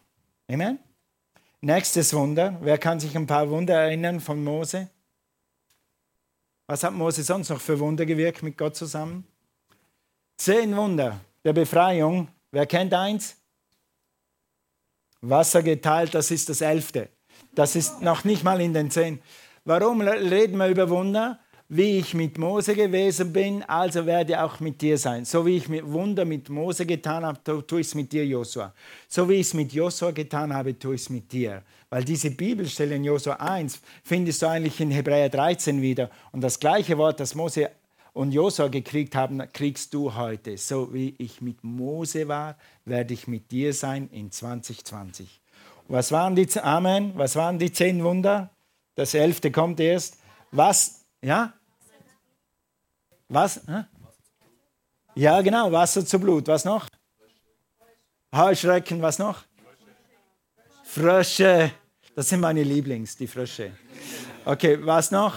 Amen? 0.48 0.78
Nächstes 1.60 2.14
Wunder. 2.14 2.56
Wer 2.60 2.78
kann 2.78 3.00
sich 3.00 3.16
ein 3.16 3.26
paar 3.26 3.50
Wunder 3.50 3.74
erinnern 3.74 4.20
von 4.20 4.44
Mose? 4.44 4.88
Was 6.66 6.82
hat 6.82 6.94
Mose 6.94 7.22
sonst 7.22 7.48
noch 7.48 7.60
für 7.60 7.78
Wunder 7.78 8.04
gewirkt 8.04 8.42
mit 8.42 8.58
Gott 8.58 8.74
zusammen? 8.74 9.24
Zehn 10.36 10.76
Wunder 10.76 11.20
der 11.44 11.52
Befreiung. 11.52 12.28
Wer 12.50 12.66
kennt 12.66 12.92
eins? 12.92 13.36
Wasser 15.20 15.62
geteilt, 15.62 16.14
das 16.14 16.30
ist 16.30 16.48
das 16.48 16.60
elfte. 16.60 17.08
Das 17.54 17.76
ist 17.76 18.02
noch 18.02 18.24
nicht 18.24 18.42
mal 18.42 18.60
in 18.60 18.74
den 18.74 18.90
zehn. 18.90 19.20
Warum 19.64 20.00
reden 20.00 20.58
wir 20.58 20.68
über 20.68 20.90
Wunder? 20.90 21.38
Wie 21.68 21.98
ich 21.98 22.14
mit 22.14 22.38
Mose 22.38 22.76
gewesen 22.76 23.32
bin, 23.32 23.62
also 23.64 24.06
werde 24.06 24.34
ich 24.34 24.38
auch 24.38 24.60
mit 24.60 24.80
dir 24.80 24.98
sein. 24.98 25.24
So 25.24 25.44
wie 25.44 25.56
ich 25.56 25.68
mit 25.68 25.84
Wunder 25.90 26.24
mit 26.24 26.48
Mose 26.48 26.86
getan 26.86 27.24
habe, 27.24 27.40
tue 27.66 27.80
ich 27.80 27.88
es 27.88 27.94
mit 27.96 28.12
dir, 28.12 28.24
Josua. 28.24 28.72
So 29.08 29.28
wie 29.28 29.34
ich 29.34 29.48
es 29.48 29.54
mit 29.54 29.72
Josua 29.72 30.12
getan 30.12 30.54
habe, 30.54 30.78
tue 30.78 30.94
ich 30.94 31.00
es 31.00 31.10
mit 31.10 31.32
dir. 31.32 31.62
Weil 31.90 32.04
diese 32.04 32.30
Bibelstelle 32.30 32.96
in 32.96 33.04
Josua 33.04 33.34
1 33.34 33.80
findest 34.02 34.42
du 34.42 34.48
eigentlich 34.48 34.80
in 34.80 34.90
Hebräer 34.90 35.28
13 35.28 35.80
wieder. 35.80 36.10
Und 36.32 36.40
das 36.40 36.58
gleiche 36.58 36.98
Wort, 36.98 37.20
das 37.20 37.34
Mose 37.34 37.70
und 38.12 38.32
Josua 38.32 38.68
gekriegt 38.68 39.14
haben, 39.14 39.42
kriegst 39.52 39.94
du 39.94 40.14
heute. 40.14 40.56
So 40.58 40.92
wie 40.92 41.14
ich 41.18 41.40
mit 41.40 41.62
Mose 41.62 42.26
war, 42.28 42.56
werde 42.84 43.14
ich 43.14 43.28
mit 43.28 43.50
dir 43.50 43.72
sein 43.72 44.08
in 44.10 44.32
2020. 44.32 45.40
Was 45.88 46.10
waren 46.10 46.34
die, 46.34 46.48
Amen, 46.60 47.12
was 47.16 47.36
waren 47.36 47.58
die 47.58 47.70
zehn 47.70 48.02
Wunder? 48.02 48.50
Das 48.96 49.14
elfte 49.14 49.52
kommt 49.52 49.78
erst. 49.78 50.18
Was, 50.50 51.04
ja? 51.22 51.52
Was? 53.28 53.60
Ja, 55.14 55.40
genau, 55.40 55.70
Wasser 55.70 56.04
zu 56.04 56.18
Blut. 56.18 56.48
Was 56.48 56.64
noch? 56.64 56.88
Heuschrecken, 58.34 59.00
was 59.02 59.18
noch? 59.18 59.44
Frösche. 60.96 61.72
Das 62.14 62.30
sind 62.30 62.40
meine 62.40 62.62
Lieblings, 62.62 63.16
die 63.16 63.26
Frösche. 63.26 63.72
Okay, 64.46 64.78
was 64.80 65.10
noch? 65.10 65.34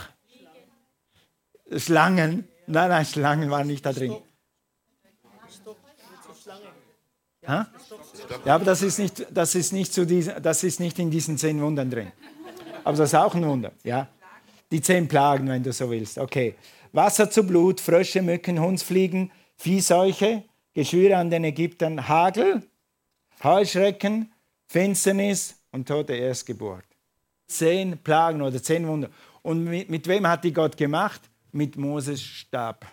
Schlangen. 1.76 2.48
Nein, 2.66 2.90
nein, 2.90 3.06
Schlangen 3.06 3.52
waren 3.52 3.68
nicht 3.68 3.86
da 3.86 3.92
drin. 3.92 4.16
Ha? 7.46 7.68
Ja, 8.46 8.56
aber 8.56 8.64
das 8.64 8.82
ist 8.84 9.00
nicht, 9.00 9.28
das 9.32 9.54
ist 9.56 9.74
nicht, 9.74 9.94
zu 9.94 10.06
diesen, 10.06 10.42
das 10.42 10.64
ist 10.64 10.80
nicht 10.80 10.98
in 10.98 11.12
diesen 11.12 11.38
zehn 11.38 11.62
Wundern 11.62 11.90
drin. 11.90 12.14
Aber 12.86 12.96
das 12.96 13.10
ist 13.10 13.16
auch 13.16 13.36
ein 13.36 13.46
Wunder. 13.46 13.74
Ja? 13.84 14.08
Die 14.72 14.82
zehn 14.82 15.10
Plagen, 15.10 15.50
wenn 15.50 15.64
du 15.64 15.74
so 15.74 15.90
willst. 15.90 16.18
Okay. 16.18 16.56
Wasser 16.94 17.30
zu 17.30 17.44
Blut, 17.44 17.82
Frösche, 17.82 18.22
Mücken, 18.22 18.62
Hundsfliegen, 18.62 19.30
Viehseuche, 19.58 20.46
Geschwüre 20.74 21.18
an 21.18 21.30
den 21.30 21.44
Ägyptern, 21.44 22.08
Hagel, 22.08 22.64
Heuschrecken, 23.44 24.32
Finsternis 24.72 25.56
und 25.72 25.88
tote 25.88 26.14
Erstgeburt. 26.14 26.86
Zehn 27.48 27.98
Plagen 27.98 28.44
oder 28.44 28.62
zehn 28.62 28.88
Wunder. 28.88 29.10
Und 29.42 29.64
mit, 29.64 29.90
mit 29.90 30.08
wem 30.08 30.28
hat 30.28 30.44
die 30.44 30.54
Gott 30.54 30.78
gemacht? 30.78 31.22
Mit 31.52 31.76
Moses 31.76 32.22
Stab. 32.22 32.86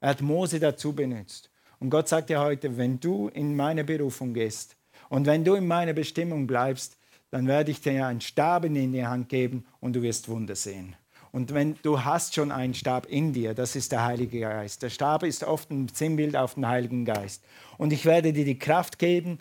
Er 0.00 0.08
hat 0.10 0.20
Mose 0.20 0.58
dazu 0.58 0.92
benutzt. 0.92 1.50
Und 1.78 1.90
Gott 1.90 2.08
sagt 2.08 2.30
dir 2.30 2.40
heute, 2.40 2.76
wenn 2.76 2.98
du 2.98 3.28
in 3.28 3.54
meine 3.54 3.84
Berufung 3.84 4.34
gehst 4.34 4.76
und 5.08 5.24
wenn 5.26 5.44
du 5.44 5.54
in 5.54 5.68
meiner 5.68 5.92
Bestimmung 5.92 6.48
bleibst, 6.48 6.96
dann 7.30 7.46
werde 7.46 7.70
ich 7.70 7.80
dir 7.80 8.04
einen 8.04 8.20
Stab 8.20 8.64
in 8.64 8.92
die 8.92 9.06
Hand 9.06 9.28
geben 9.28 9.64
und 9.78 9.94
du 9.94 10.02
wirst 10.02 10.28
Wunder 10.28 10.56
sehen. 10.56 10.96
Und 11.32 11.54
wenn 11.54 11.76
du 11.82 12.04
hast 12.04 12.34
schon 12.34 12.50
einen 12.50 12.74
Stab 12.74 13.06
in 13.06 13.32
dir, 13.32 13.54
das 13.54 13.76
ist 13.76 13.92
der 13.92 14.04
Heilige 14.04 14.40
Geist. 14.40 14.82
Der 14.82 14.90
Stab 14.90 15.22
ist 15.22 15.44
oft 15.44 15.70
ein 15.70 15.86
Sinnbild 15.88 16.36
auf 16.36 16.54
den 16.54 16.66
Heiligen 16.66 17.04
Geist. 17.04 17.44
Und 17.78 17.92
ich 17.92 18.04
werde 18.04 18.32
dir 18.32 18.44
die 18.44 18.58
Kraft 18.58 18.98
geben, 18.98 19.38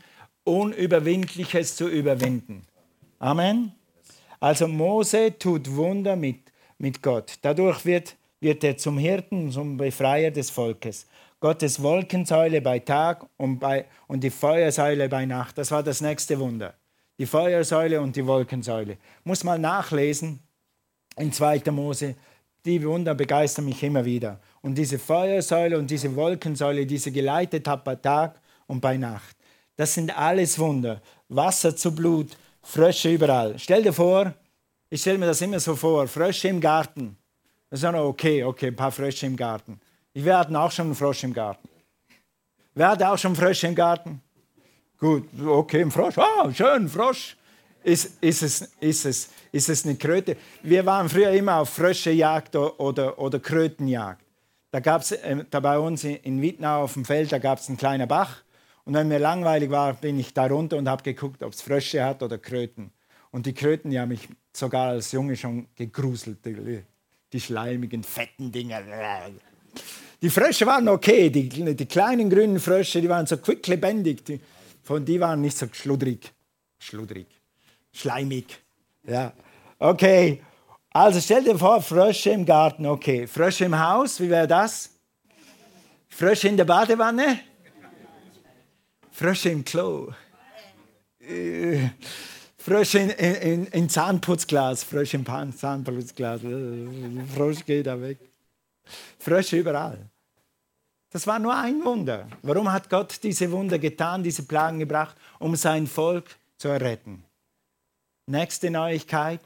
Unüberwindliches 0.49 1.75
zu 1.75 1.87
überwinden. 1.87 2.63
Amen. 3.19 3.73
Also 4.39 4.67
Mose 4.67 5.37
tut 5.37 5.75
Wunder 5.75 6.15
mit, 6.15 6.39
mit 6.77 7.01
Gott. 7.01 7.33
Dadurch 7.41 7.85
wird, 7.85 8.15
wird 8.39 8.63
er 8.63 8.77
zum 8.77 8.97
Hirten, 8.97 9.51
zum 9.51 9.77
Befreier 9.77 10.31
des 10.31 10.49
Volkes. 10.49 11.05
Gottes 11.39 11.81
Wolkensäule 11.81 12.61
bei 12.61 12.79
Tag 12.79 13.25
und, 13.37 13.59
bei, 13.59 13.85
und 14.07 14.23
die 14.23 14.29
Feuersäule 14.29 15.07
bei 15.09 15.25
Nacht. 15.25 15.57
Das 15.57 15.71
war 15.71 15.83
das 15.83 16.01
nächste 16.01 16.39
Wunder 16.39 16.73
die 17.19 17.25
Feuersäule 17.25 18.01
und 18.01 18.15
die 18.15 18.25
Wolkensäule. 18.25 18.97
Muss 19.25 19.43
mal 19.43 19.59
nachlesen 19.59 20.39
in 21.17 21.31
2. 21.31 21.63
Mose. 21.71 22.15
Die 22.65 22.83
Wunder 22.83 23.13
begeistern 23.13 23.65
mich 23.65 23.83
immer 23.83 24.03
wieder. 24.03 24.39
Und 24.61 24.77
diese 24.77 24.97
Feuersäule 24.97 25.77
und 25.77 25.89
diese 25.91 26.15
Wolkensäule, 26.15 26.85
diese 26.85 27.11
geleitet 27.11 27.67
hat 27.67 27.83
bei 27.83 27.95
Tag 27.95 28.39
und 28.67 28.79
bei 28.79 28.97
Nacht. 28.97 29.35
Das 29.79 29.93
sind 29.93 30.11
alles 30.11 30.59
Wunder. 30.59 31.01
Wasser 31.29 31.73
zu 31.73 31.95
Blut, 31.95 32.35
Frösche 32.61 33.13
überall. 33.13 33.57
Stell 33.57 33.81
dir 33.81 33.93
vor, 33.93 34.33
ich 34.89 34.99
stelle 34.99 35.17
mir 35.17 35.27
das 35.27 35.39
immer 35.39 35.57
so 35.57 35.73
vor, 35.73 36.05
Frösche 36.05 36.49
im 36.49 36.59
Garten. 36.59 37.15
Das 37.69 37.81
ist 37.81 37.85
okay, 37.85 38.43
okay, 38.43 38.67
ein 38.67 38.75
paar 38.75 38.91
Frösche 38.91 39.25
im 39.25 39.37
Garten. 39.37 39.79
Wir 40.13 40.37
hatten 40.37 40.53
auch 40.57 40.69
schon 40.69 40.87
einen 40.87 40.95
Frosch 40.95 41.23
im 41.23 41.33
Garten. 41.33 41.69
Wer 42.73 42.89
hatte 42.89 43.09
auch 43.09 43.17
schon 43.17 43.33
Frösche 43.33 43.67
im 43.67 43.75
Garten? 43.75 44.21
Gut, 44.99 45.29
okay, 45.47 45.83
ein 45.83 45.91
Frosch. 45.91 46.17
Ah, 46.17 46.53
schön, 46.53 46.89
Frosch. 46.89 47.37
Ist, 47.81 48.21
ist, 48.21 48.41
es, 48.41 48.61
ist, 48.81 49.05
es, 49.05 49.29
ist 49.53 49.69
es 49.69 49.85
eine 49.85 49.95
Kröte? 49.95 50.35
Wir 50.61 50.85
waren 50.85 51.07
früher 51.07 51.31
immer 51.31 51.55
auf 51.55 51.69
Fröschejagd 51.69 52.53
oder, 52.53 53.17
oder 53.17 53.39
Krötenjagd. 53.39 54.25
Da 54.71 54.81
gab 54.81 55.03
es 55.03 55.13
äh, 55.13 55.45
bei 55.49 55.79
uns 55.79 56.03
in 56.03 56.41
Wittnau 56.41 56.83
auf 56.83 56.95
dem 56.95 57.05
Feld, 57.05 57.31
da 57.31 57.37
gab 57.37 57.59
es 57.59 57.69
einen 57.69 57.77
kleinen 57.77 58.09
Bach. 58.09 58.43
Und 58.89 58.95
wenn 58.95 59.07
mir 59.07 59.19
langweilig 59.19 59.69
war, 59.69 59.93
bin 59.93 60.17
ich 60.19 60.33
da 60.33 60.47
runter 60.47 60.75
und 60.75 60.89
habe 60.89 61.03
geguckt, 61.03 61.43
ob 61.43 61.53
es 61.53 61.61
Frösche 61.61 62.03
hat 62.03 62.23
oder 62.23 62.39
Kröten. 62.39 62.89
Und 63.29 63.45
die 63.45 63.53
Kröten, 63.53 63.91
die 63.91 63.99
haben 63.99 64.09
mich 64.09 64.27
sogar 64.51 64.87
als 64.87 65.11
Junge 65.11 65.37
schon 65.37 65.67
gegruselt, 65.75 66.39
die, 66.43 67.39
schleimigen, 67.39 68.01
fetten 68.01 68.51
Dinger. 68.51 68.81
Die 70.19 70.31
Frösche 70.31 70.65
waren 70.65 70.87
okay, 70.87 71.29
die, 71.29 71.47
die 71.49 71.85
kleinen 71.85 72.31
grünen 72.31 72.59
Frösche, 72.59 72.99
die 72.99 73.07
waren 73.07 73.27
so 73.27 73.37
quicklebendig. 73.37 74.25
Die, 74.25 74.39
von 74.81 75.05
die 75.05 75.19
waren 75.19 75.39
nicht 75.41 75.55
so 75.55 75.67
schludrig. 75.71 76.33
Schludrig. 76.79 77.27
Schleimig. 77.93 78.59
Ja. 79.03 79.33
Okay. 79.77 80.41
Also 80.89 81.19
stell 81.21 81.43
dir 81.43 81.59
vor, 81.59 81.83
Frösche 81.83 82.31
im 82.31 82.43
Garten, 82.43 82.87
okay. 82.87 83.27
Frösche 83.27 83.65
im 83.65 83.79
Haus, 83.79 84.19
wie 84.19 84.31
wäre 84.31 84.47
das? 84.47 84.89
Frösche 86.07 86.47
in 86.47 86.57
der 86.57 86.65
Badewanne? 86.65 87.48
Frösche 89.19 89.49
im 89.49 89.65
Klo. 89.65 90.13
Äh, 91.19 91.89
Frösche 92.57 92.99
in, 92.99 93.09
in, 93.09 93.65
in, 93.65 93.89
Zahnputzglas, 93.89 94.85
Frösche 94.85 95.17
im 95.17 95.25
Zahnputzglas. 95.25 96.41
Äh, 96.41 96.87
Frosch 97.35 97.65
geht 97.65 97.87
da 97.87 97.99
weg. 97.99 98.17
Frösche 99.17 99.57
überall. 99.57 100.09
Das 101.09 101.27
war 101.27 101.37
nur 101.37 101.53
ein 101.53 101.83
Wunder. 101.83 102.29
Warum 102.43 102.71
hat 102.71 102.89
Gott 102.89 103.19
diese 103.21 103.51
Wunder 103.51 103.77
getan, 103.77 104.23
diese 104.23 104.43
Plagen 104.43 104.79
gebracht? 104.79 105.17
Um 105.37 105.53
sein 105.57 105.85
Volk 105.85 106.37
zu 106.55 106.69
erretten. 106.69 107.25
Nächste 108.25 108.71
Neuigkeit. 108.71 109.41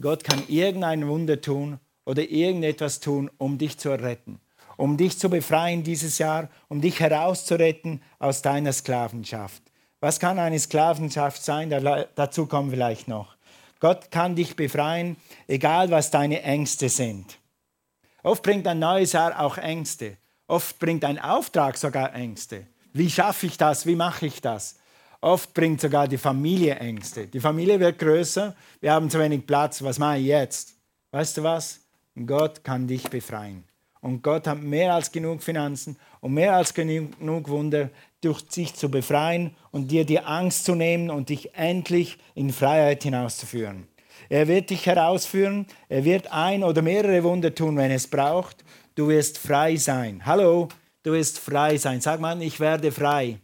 Gott 0.00 0.24
kann 0.24 0.44
irgendein 0.48 1.06
Wunder 1.06 1.38
tun 1.38 1.78
oder 2.06 2.22
irgendetwas 2.22 3.00
tun, 3.00 3.30
um 3.36 3.58
dich 3.58 3.76
zu 3.76 3.90
erretten, 3.90 4.40
um 4.80 4.96
dich 4.96 5.18
zu 5.18 5.28
befreien 5.28 5.82
dieses 5.82 6.18
Jahr, 6.18 6.48
um 6.68 6.80
dich 6.80 7.00
herauszuretten 7.00 8.02
aus 8.18 8.40
deiner 8.40 8.72
Sklavenschaft. 8.72 9.62
Was 10.00 10.18
kann 10.18 10.38
eine 10.38 10.58
Sklavenschaft 10.58 11.44
sein? 11.44 11.70
dazu 12.14 12.46
kommen 12.46 12.70
wir 12.70 12.78
vielleicht 12.78 13.06
noch. 13.06 13.36
Gott 13.78 14.10
kann 14.10 14.36
dich 14.36 14.56
befreien, 14.56 15.16
egal 15.46 15.90
was 15.90 16.10
deine 16.10 16.42
Ängste 16.42 16.88
sind. 16.88 17.38
Oft 18.22 18.42
bringt 18.42 18.66
ein 18.66 18.78
neues 18.78 19.12
Jahr 19.12 19.38
auch 19.38 19.58
Ängste. 19.58 20.16
Oft 20.46 20.78
bringt 20.78 21.04
ein 21.04 21.18
Auftrag 21.18 21.76
sogar 21.76 22.14
Ängste. 22.14 22.66
Wie 22.92 23.10
schaffe 23.10 23.46
ich 23.46 23.58
das? 23.58 23.86
Wie 23.86 23.96
mache 23.96 24.26
ich 24.26 24.40
das? 24.40 24.76
Oft 25.20 25.52
bringt 25.52 25.82
sogar 25.82 26.08
die 26.08 26.18
Familie 26.18 26.76
Ängste. 26.76 27.26
Die 27.26 27.40
Familie 27.40 27.78
wird 27.78 27.98
größer, 27.98 28.56
wir 28.80 28.92
haben 28.92 29.10
zu 29.10 29.18
wenig 29.18 29.46
Platz, 29.46 29.82
was 29.82 29.98
mache 29.98 30.18
ich 30.18 30.26
jetzt? 30.26 30.74
Weißt 31.10 31.36
du 31.36 31.42
was? 31.42 31.80
Gott 32.26 32.64
kann 32.64 32.86
dich 32.86 33.04
befreien. 33.04 33.69
Und 34.00 34.22
Gott 34.22 34.46
hat 34.46 34.62
mehr 34.62 34.94
als 34.94 35.12
genug 35.12 35.42
Finanzen 35.42 35.96
und 36.20 36.32
mehr 36.32 36.54
als 36.54 36.72
genug 36.72 37.48
Wunder, 37.48 37.90
durch 38.22 38.44
sich 38.48 38.74
zu 38.74 38.90
befreien 38.90 39.54
und 39.70 39.90
dir 39.90 40.04
die 40.04 40.20
Angst 40.20 40.64
zu 40.64 40.74
nehmen 40.74 41.10
und 41.10 41.28
dich 41.28 41.54
endlich 41.54 42.18
in 42.34 42.52
Freiheit 42.52 43.02
hinauszuführen. 43.02 43.86
Er 44.28 44.46
wird 44.46 44.70
dich 44.70 44.86
herausführen, 44.86 45.66
er 45.88 46.04
wird 46.04 46.30
ein 46.30 46.62
oder 46.62 46.82
mehrere 46.82 47.24
Wunder 47.24 47.54
tun, 47.54 47.76
wenn 47.76 47.90
es 47.90 48.06
braucht. 48.06 48.64
Du 48.94 49.08
wirst 49.08 49.38
frei 49.38 49.76
sein. 49.76 50.24
Hallo, 50.26 50.68
du 51.02 51.12
wirst 51.12 51.38
frei 51.38 51.78
sein. 51.78 52.00
Sag 52.00 52.20
mal, 52.20 52.40
ich 52.42 52.60
werde 52.60 52.92
frei. 52.92 53.38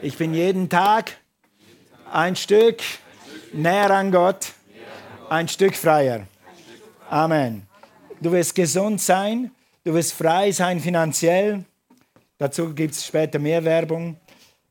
Ich 0.00 0.16
bin 0.16 0.32
jeden 0.32 0.68
Tag 0.68 1.16
ein 2.12 2.36
Stück 2.36 2.80
näher 3.52 3.90
an 3.90 4.12
Gott, 4.12 4.52
ein 5.28 5.48
Stück 5.48 5.74
freier. 5.74 6.26
Amen. 7.10 7.66
Du 8.20 8.30
wirst 8.32 8.54
gesund 8.54 9.00
sein, 9.00 9.50
Du 9.88 9.94
wirst 9.94 10.12
frei 10.12 10.52
sein 10.52 10.80
finanziell. 10.80 11.64
Dazu 12.36 12.74
gibt 12.74 12.92
es 12.92 13.06
später 13.06 13.38
mehr 13.38 13.64
Werbung 13.64 14.18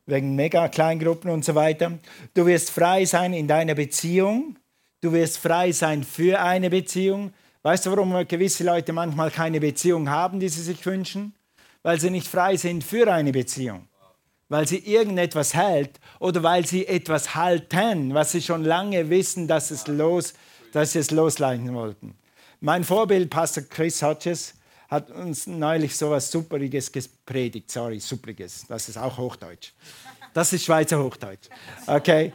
wegen 0.06 0.36
Mega-Kleingruppen 0.36 1.28
und 1.28 1.44
so 1.44 1.56
weiter. 1.56 1.98
Du 2.34 2.46
wirst 2.46 2.70
frei 2.70 3.04
sein 3.04 3.32
in 3.32 3.48
deiner 3.48 3.74
Beziehung. 3.74 4.60
Du 5.00 5.12
wirst 5.12 5.38
frei 5.38 5.72
sein 5.72 6.04
für 6.04 6.40
eine 6.40 6.70
Beziehung. 6.70 7.32
Weißt 7.62 7.84
du, 7.84 7.90
warum 7.90 8.28
gewisse 8.28 8.62
Leute 8.62 8.92
manchmal 8.92 9.32
keine 9.32 9.58
Beziehung 9.58 10.08
haben, 10.08 10.38
die 10.38 10.48
sie 10.48 10.62
sich 10.62 10.86
wünschen? 10.86 11.34
Weil 11.82 11.98
sie 11.98 12.10
nicht 12.10 12.28
frei 12.28 12.56
sind 12.56 12.84
für 12.84 13.12
eine 13.12 13.32
Beziehung. 13.32 13.88
Weil 14.48 14.68
sie 14.68 14.78
irgendetwas 14.78 15.52
hält 15.52 15.98
oder 16.20 16.44
weil 16.44 16.64
sie 16.64 16.86
etwas 16.86 17.34
halten, 17.34 18.14
was 18.14 18.30
sie 18.30 18.40
schon 18.40 18.62
lange 18.62 19.10
wissen, 19.10 19.48
dass, 19.48 19.72
es 19.72 19.88
los, 19.88 20.34
dass 20.72 20.92
sie 20.92 21.00
es 21.00 21.10
losleiten 21.10 21.74
wollten. 21.74 22.16
Mein 22.60 22.84
Vorbild, 22.84 23.30
Pastor 23.30 23.64
Chris 23.64 24.00
Hodges, 24.00 24.54
hat 24.88 25.10
uns 25.10 25.46
neulich 25.46 25.96
so 25.96 26.06
etwas 26.06 26.30
Superiges 26.30 26.90
gepredigt. 26.90 27.70
Sorry, 27.70 28.00
Superiges, 28.00 28.64
das 28.66 28.88
ist 28.88 28.96
auch 28.96 29.16
Hochdeutsch. 29.18 29.72
Das 30.32 30.52
ist 30.52 30.64
Schweizer 30.64 31.02
Hochdeutsch. 31.02 31.48
Okay? 31.86 32.32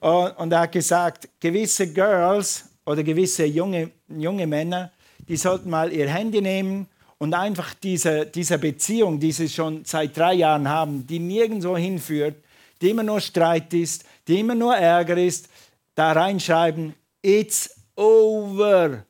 Und 0.00 0.52
er 0.52 0.60
hat 0.60 0.72
gesagt, 0.72 1.28
gewisse 1.40 1.92
Girls 1.92 2.66
oder 2.84 3.02
gewisse 3.02 3.46
junge, 3.46 3.90
junge 4.08 4.46
Männer, 4.46 4.92
die 5.26 5.36
sollten 5.36 5.70
mal 5.70 5.90
ihr 5.90 6.08
Handy 6.08 6.42
nehmen 6.42 6.86
und 7.16 7.32
einfach 7.32 7.72
diese, 7.72 8.26
diese 8.26 8.58
Beziehung, 8.58 9.18
die 9.18 9.32
sie 9.32 9.48
schon 9.48 9.84
seit 9.86 10.14
drei 10.14 10.34
Jahren 10.34 10.68
haben, 10.68 11.06
die 11.06 11.18
nirgendwo 11.18 11.74
hinführt, 11.74 12.36
die 12.82 12.90
immer 12.90 13.02
nur 13.02 13.20
Streit 13.20 13.72
ist, 13.72 14.04
die 14.28 14.40
immer 14.40 14.54
nur 14.54 14.76
Ärger 14.76 15.16
ist, 15.16 15.48
da 15.94 16.12
reinschreiben, 16.12 16.94
it's 17.22 17.70
over. 17.96 19.04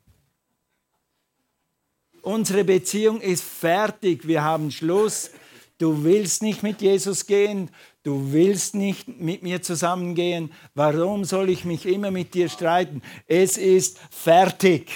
Unsere 2.24 2.64
Beziehung 2.64 3.20
ist 3.20 3.44
fertig, 3.44 4.26
wir 4.26 4.42
haben 4.42 4.70
Schluss. 4.70 5.30
Du 5.76 6.04
willst 6.04 6.42
nicht 6.42 6.62
mit 6.62 6.80
Jesus 6.80 7.26
gehen, 7.26 7.68
du 8.02 8.32
willst 8.32 8.74
nicht 8.74 9.20
mit 9.20 9.42
mir 9.42 9.60
zusammengehen. 9.60 10.50
Warum 10.74 11.24
soll 11.24 11.50
ich 11.50 11.66
mich 11.66 11.84
immer 11.84 12.10
mit 12.10 12.32
dir 12.32 12.48
streiten? 12.48 13.02
Es 13.26 13.58
ist 13.58 13.98
fertig. 14.10 14.90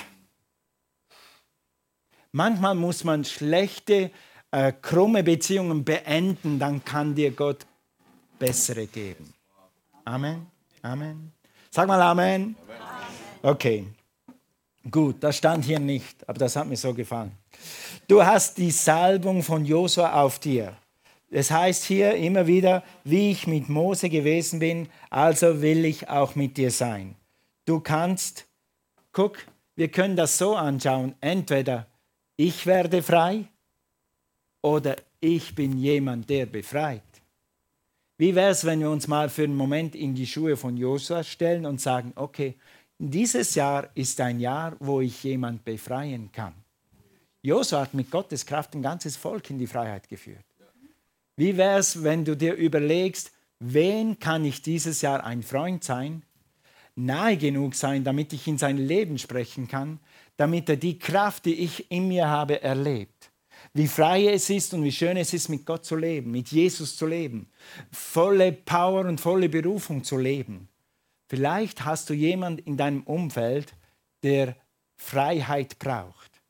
Manchmal 2.33 2.75
muss 2.75 3.05
man 3.05 3.27
schlechte, 3.27 4.11
äh, 4.51 4.73
krumme 4.81 5.23
Beziehungen 5.23 5.85
beenden, 5.85 6.59
dann 6.59 6.83
kann 6.83 7.15
dir 7.15 7.33
Gott 7.33 7.67
bessere 8.39 8.87
geben. 8.87 9.35
Amen. 10.07 10.47
Amen. 10.81 11.33
Sag 11.71 11.89
mal 11.89 12.01
Amen. 12.01 12.57
Okay. 13.43 13.87
Gut, 14.91 15.17
das 15.21 15.37
stand 15.37 15.65
hier 15.65 15.81
nicht, 15.81 16.29
aber 16.29 16.39
das 16.39 16.57
hat 16.57 16.67
mir 16.67 16.77
so 16.77 16.95
gefallen. 16.95 17.33
Du 18.07 18.25
hast 18.25 18.59
die 18.59 18.71
Salbung 18.71 19.43
von 19.43 19.65
Josua 19.65 20.23
auf 20.23 20.39
dir. 20.39 20.77
Es 21.31 21.51
heißt 21.51 21.85
hier 21.85 22.15
immer 22.15 22.47
wieder, 22.47 22.83
wie 23.05 23.31
ich 23.33 23.47
mit 23.47 23.69
Mose 23.69 24.09
gewesen 24.09 24.61
bin, 24.61 24.89
also 25.11 25.61
will 25.61 25.85
ich 25.85 26.09
auch 26.09 26.35
mit 26.35 26.57
dir 26.57 26.71
sein. 26.71 27.17
Du 27.67 27.81
kannst, 27.81 28.47
guck, 29.13 29.37
wir 29.77 29.89
können 29.89 30.17
das 30.17 30.39
so 30.39 30.57
anschauen, 30.57 31.15
entweder 31.21 31.87
ich 32.37 32.65
werde 32.65 33.03
frei 33.03 33.45
oder 34.63 34.97
ich 35.21 35.55
bin 35.55 35.77
jemand, 35.77 36.31
der 36.31 36.47
befreit. 36.47 37.03
Wie 38.17 38.35
wäre 38.35 38.51
es, 38.51 38.65
wenn 38.65 38.81
wir 38.81 38.91
uns 38.91 39.07
mal 39.07 39.29
für 39.29 39.45
einen 39.45 39.55
Moment 39.55 39.95
in 39.95 40.15
die 40.15 40.27
Schuhe 40.27 40.57
von 40.57 40.77
Josua 40.77 41.23
stellen 41.23 41.67
und 41.67 41.81
sagen, 41.81 42.13
okay, 42.17 42.57
dieses 42.99 43.55
Jahr 43.55 43.89
ist 43.95 44.21
ein 44.21 44.41
Jahr, 44.41 44.77
wo 44.81 45.01
ich 45.01 45.23
jemand 45.23 45.65
befreien 45.65 46.31
kann. 46.33 46.55
Josua 47.43 47.83
hat 47.83 47.95
mit 47.95 48.11
Gottes 48.11 48.45
Kraft 48.45 48.75
ein 48.75 48.83
ganzes 48.83 49.17
Volk 49.17 49.51
in 49.51 49.59
die 49.59 49.67
Freiheit 49.67 50.09
geführt. 50.09 50.45
Wie 51.37 51.57
wäre 51.57 51.79
es, 51.79 52.03
wenn 52.03 52.25
du 52.25 52.37
dir 52.37 52.55
überlegst, 52.55 53.31
wen 53.61 54.19
kann 54.19 54.45
ich 54.45 54.61
dieses 54.61 55.03
Jahr 55.03 55.25
ein 55.25 55.45
Freund 55.45 55.85
sein, 55.85 56.25
nahe 56.97 57.37
genug 57.37 57.77
sein, 57.77 58.03
damit 58.03 58.33
ich 58.33 58.49
in 58.49 58.59
sein 58.59 58.77
Leben 58.77 59.19
sprechen 59.19 59.69
kann, 59.69 60.01
damit 60.37 60.69
er 60.69 60.77
die 60.77 60.99
Kraft, 60.99 61.45
die 61.45 61.55
ich 61.55 61.91
in 61.93 62.09
mir 62.09 62.27
habe, 62.27 62.61
erlebt. 62.61 63.31
Wie 63.73 63.87
frei 63.87 64.27
es 64.27 64.51
ist 64.51 64.75
und 64.75 64.83
wie 64.83 64.93
schön 64.93 65.17
es 65.17 65.33
ist, 65.33 65.49
mit 65.49 65.65
Gott 65.65 65.85
zu 65.85 65.95
leben, 65.95 66.33
mit 66.33 66.49
Jesus 66.49 66.97
zu 66.97 67.07
leben, 67.07 67.49
volle 67.93 68.53
Power 68.53 69.07
und 69.07 69.21
volle 69.21 69.49
Berufung 69.49 70.03
zu 70.03 70.17
leben. 70.17 70.69
Vielleicht 71.29 71.85
hast 71.85 72.09
du 72.11 72.15
jemanden 72.15 72.63
in 72.65 72.77
deinem 72.77 73.03
Umfeld, 73.03 73.75
der 74.23 74.57
Freiheit 74.97 75.79
braucht. 75.79 76.43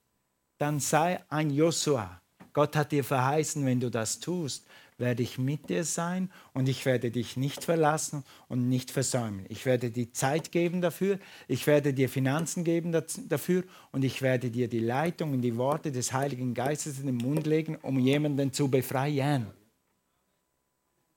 Dann 0.59 0.81
sei 0.81 1.21
ein 1.29 1.51
Josua. 1.51 2.21
Gott 2.53 2.77
hat 2.77 2.93
dir 2.93 3.05
verheißen, 3.05 3.65
wenn 3.67 3.81
du 3.81 3.91
das 3.91 4.21
tust, 4.21 4.67
werde 4.97 5.23
ich 5.23 5.39
mit 5.39 5.69
dir 5.69 5.85
sein 5.85 6.31
und 6.53 6.69
ich 6.69 6.85
werde 6.85 7.11
dich 7.11 7.37
nicht 7.37 7.65
verlassen 7.65 8.25
und 8.49 8.69
nicht 8.69 8.91
versäumen. 8.91 9.47
Ich 9.49 9.65
werde 9.65 9.91
dir 9.91 10.13
Zeit 10.13 10.51
geben 10.51 10.81
dafür, 10.81 11.21
ich 11.47 11.67
werde 11.69 11.95
dir 11.95 12.09
Finanzen 12.09 12.65
geben 12.65 12.91
dafür 12.93 13.63
und 13.93 14.05
ich 14.05 14.23
werde 14.23 14.51
dir 14.51 14.69
die 14.69 14.81
Leitung 14.81 15.33
und 15.33 15.43
die 15.43 15.57
Worte 15.57 15.93
des 15.93 16.13
Heiligen 16.13 16.53
Geistes 16.53 16.99
in 16.99 17.07
den 17.07 17.17
Mund 17.17 17.47
legen, 17.47 17.77
um 17.77 17.99
jemanden 18.01 18.53
zu 18.53 18.69
befreien. 18.69 19.47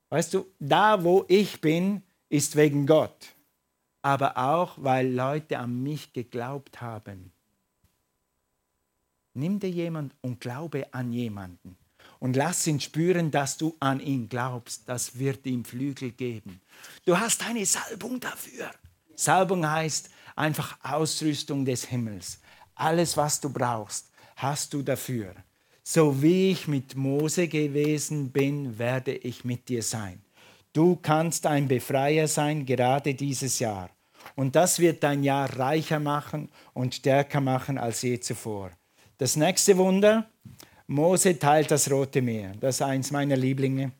Weißt 0.10 0.34
du, 0.34 0.46
da 0.60 1.04
wo 1.04 1.26
ich 1.28 1.60
bin, 1.60 2.04
ist 2.30 2.56
wegen 2.56 2.86
Gott, 2.86 3.34
aber 4.02 4.38
auch 4.38 4.78
weil 4.78 5.12
Leute 5.12 5.60
an 5.60 5.84
mich 5.84 6.14
geglaubt 6.14 6.82
haben. 6.82 7.32
Nimm 9.34 9.60
dir 9.60 9.70
jemand 9.70 10.14
und 10.22 10.40
glaube 10.42 10.94
an 10.94 11.14
jemanden 11.14 11.78
und 12.20 12.36
lass 12.36 12.68
ihn 12.68 12.80
spüren, 12.80 13.32
dass 13.32 13.58
du 13.58 13.76
an 13.80 14.00
ihn 14.00 14.30
glaubst. 14.30 14.88
Das 14.88 15.18
wird 15.18 15.46
ihm 15.46 15.66
Flügel 15.66 16.12
geben. 16.12 16.62
Du 17.06 17.18
hast 17.18 17.46
eine 17.46 17.66
Salbung 17.66 18.20
dafür. 18.20 18.72
Salbung 19.16 19.68
heißt 19.68 20.10
einfach 20.36 20.78
Ausrüstung 20.84 21.66
des 21.66 21.86
Himmels. 21.86 22.40
Alles, 22.76 23.18
was 23.18 23.40
du 23.42 23.50
brauchst, 23.50 24.12
hast 24.36 24.74
du 24.74 24.82
dafür. 24.82 25.34
So 25.84 26.22
wie 26.22 26.52
ich 26.52 26.68
mit 26.68 26.96
Mose 26.96 27.48
gewesen 27.48 28.32
bin, 28.32 28.78
werde 28.78 29.14
ich 29.14 29.44
mit 29.44 29.68
dir 29.68 29.82
sein. 29.82 30.22
Du 30.74 30.96
kannst 30.96 31.46
ein 31.48 31.68
Befreier 31.68 32.28
sein, 32.28 32.66
gerade 32.66 33.14
dieses 33.14 33.60
Jahr. 33.60 33.90
Und 34.36 34.56
das 34.56 34.80
wird 34.80 35.04
dein 35.04 35.24
Jahr 35.24 35.58
reicher 35.58 36.00
machen 36.00 36.50
und 36.74 36.96
stärker 36.96 37.42
machen 37.42 37.78
als 37.78 38.02
je 38.04 38.20
zuvor. 38.20 38.72
Das 39.18 39.36
nächste 39.36 39.78
Wunder, 39.78 40.30
Mose 40.88 41.38
teilt 41.38 41.72
das 41.72 41.92
Rote 41.92 42.22
Meer. 42.22 42.54
Das 42.60 42.76
ist 42.76 42.82
eins 42.82 43.12
meiner 43.12 43.36
Lieblinge. 43.36 43.92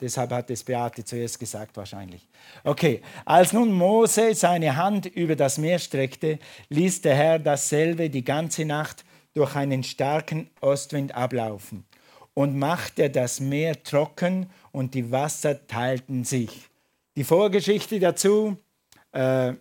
Deshalb 0.00 0.30
hat 0.30 0.50
es 0.50 0.64
Beate 0.64 1.04
zuerst 1.04 1.38
gesagt 1.38 1.76
wahrscheinlich. 1.76 2.26
Okay, 2.64 3.02
als 3.24 3.52
nun 3.52 3.72
Mose 3.72 4.34
seine 4.34 4.76
Hand 4.76 5.06
über 5.06 5.36
das 5.36 5.58
Meer 5.58 5.78
streckte, 5.78 6.38
ließ 6.68 7.02
der 7.02 7.14
Herr 7.14 7.38
dasselbe 7.38 8.08
die 8.08 8.24
ganze 8.24 8.64
Nacht 8.64 9.04
durch 9.34 9.56
einen 9.56 9.82
starken 9.82 10.48
Ostwind 10.60 11.14
ablaufen 11.14 11.84
und 12.34 12.56
machte 12.56 13.10
das 13.10 13.40
Meer 13.40 13.82
trocken 13.82 14.48
und 14.72 14.94
die 14.94 15.10
Wasser 15.10 15.66
teilten 15.66 16.24
sich. 16.24 16.68
Die 17.16 17.24
Vorgeschichte 17.24 17.98
dazu, 18.00 18.56
äh, 19.12 19.54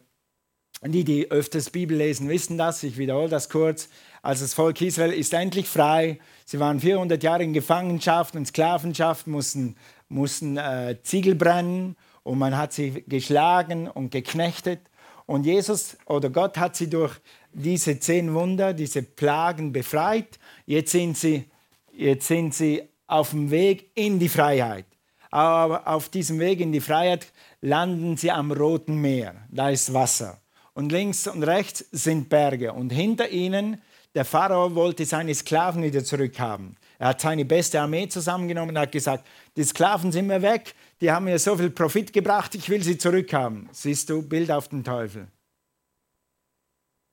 die, 0.82 1.04
die 1.04 1.30
öfters 1.30 1.70
Bibel 1.70 1.98
lesen, 1.98 2.30
wissen 2.30 2.58
das, 2.58 2.84
ich 2.84 2.98
wiederhole 2.98 3.30
das 3.30 3.50
kurz. 3.50 3.90
Also 4.22 4.46
das 4.46 4.54
Volk 4.54 4.80
Israel 4.82 5.12
ist 5.12 5.34
endlich 5.34 5.68
frei. 5.68 6.20
Sie 6.46 6.60
waren 6.60 6.80
400 6.80 7.22
Jahre 7.22 7.44
in 7.44 7.54
Gefangenschaft 7.54 8.36
und 8.36 8.46
Sklavenschaft, 8.46 9.28
mussten, 9.28 9.76
mussten 10.08 10.58
äh, 10.58 10.98
Ziegel 11.04 11.36
brennen 11.36 11.96
und 12.24 12.38
man 12.38 12.58
hat 12.58 12.74
sie 12.74 13.04
geschlagen 13.08 13.88
und 13.88 14.12
geknechtet. 14.12 14.80
Und 15.26 15.46
Jesus 15.46 15.98
oder 16.06 16.30
Gott 16.30 16.58
hat 16.58 16.76
sie 16.76 16.90
durch 16.90 17.20
diese 17.54 18.00
zehn 18.00 18.34
Wunder, 18.34 18.74
diese 18.74 19.04
Plagen 19.04 19.72
befreit. 19.72 20.40
Jetzt 20.66 20.92
sind 20.92 21.18
sie, 21.18 21.46
jetzt 21.92 22.28
sind 22.28 22.54
sie 22.54 22.84
auf 23.06 23.32
dem 23.32 23.52
Weg 23.52 23.92
in 23.96 24.20
die 24.20 24.30
Freiheit. 24.30 24.86
Aber 25.32 25.88
auf 25.88 26.10
diesem 26.10 26.40
Weg 26.40 26.60
in 26.60 26.72
die 26.72 26.82
Freiheit 26.82 27.32
landen 27.62 28.18
sie 28.18 28.32
am 28.32 28.52
Roten 28.52 28.96
Meer. 28.96 29.36
Da 29.50 29.70
ist 29.70 29.94
Wasser. 29.94 30.40
Und 30.74 30.92
links 30.92 31.28
und 31.28 31.44
rechts 31.44 31.86
sind 31.92 32.30
Berge. 32.30 32.74
Und 32.74 32.92
hinter 32.92 33.30
ihnen 33.30 33.82
der 34.16 34.26
Pharao 34.26 34.74
wollte 34.74 35.06
seine 35.06 35.36
Sklaven 35.36 35.84
wieder 35.84 36.04
zurückhaben. 36.04 36.76
Er 36.98 37.10
hat 37.10 37.22
seine 37.22 37.46
beste 37.46 37.80
Armee 37.80 38.08
zusammengenommen 38.10 38.76
und 38.76 38.82
hat 38.82 38.92
gesagt, 38.92 39.28
die 39.56 39.64
Sklaven 39.64 40.12
sind 40.12 40.28
mir 40.28 40.42
weg, 40.42 40.74
die 41.00 41.12
haben 41.12 41.26
mir 41.26 41.38
so 41.38 41.56
viel 41.56 41.70
Profit 41.70 42.12
gebracht, 42.12 42.56
ich 42.56 42.70
will 42.70 42.84
sie 42.84 42.98
zurückhaben. 42.98 43.70
Siehst 43.72 44.10
du, 44.10 44.22
Bild 44.22 44.52
auf 44.52 44.68
den 44.68 44.84
Teufel. 44.84 45.28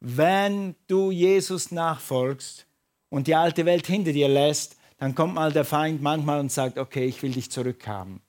Wenn 0.01 0.75
du 0.89 1.11
Jesus 1.11 1.71
nachfolgst 1.71 2.67
und 3.11 3.27
die 3.27 3.35
alte 3.35 3.65
Welt 3.67 3.87
hinter 3.87 4.13
dir 4.13 4.29
lässt, 4.29 4.76
dann 4.99 5.15
kommt 5.15 5.35
mal 5.35 5.53
der 5.53 5.65
Feind 5.65 6.03
manchmal 6.03 6.41
und 6.41 6.51
sagt, 6.51 6.79
okay, 6.79 7.05
ich 7.05 7.23
will 7.23 7.33
dich 7.33 7.51
zurückhaben. 7.51 8.21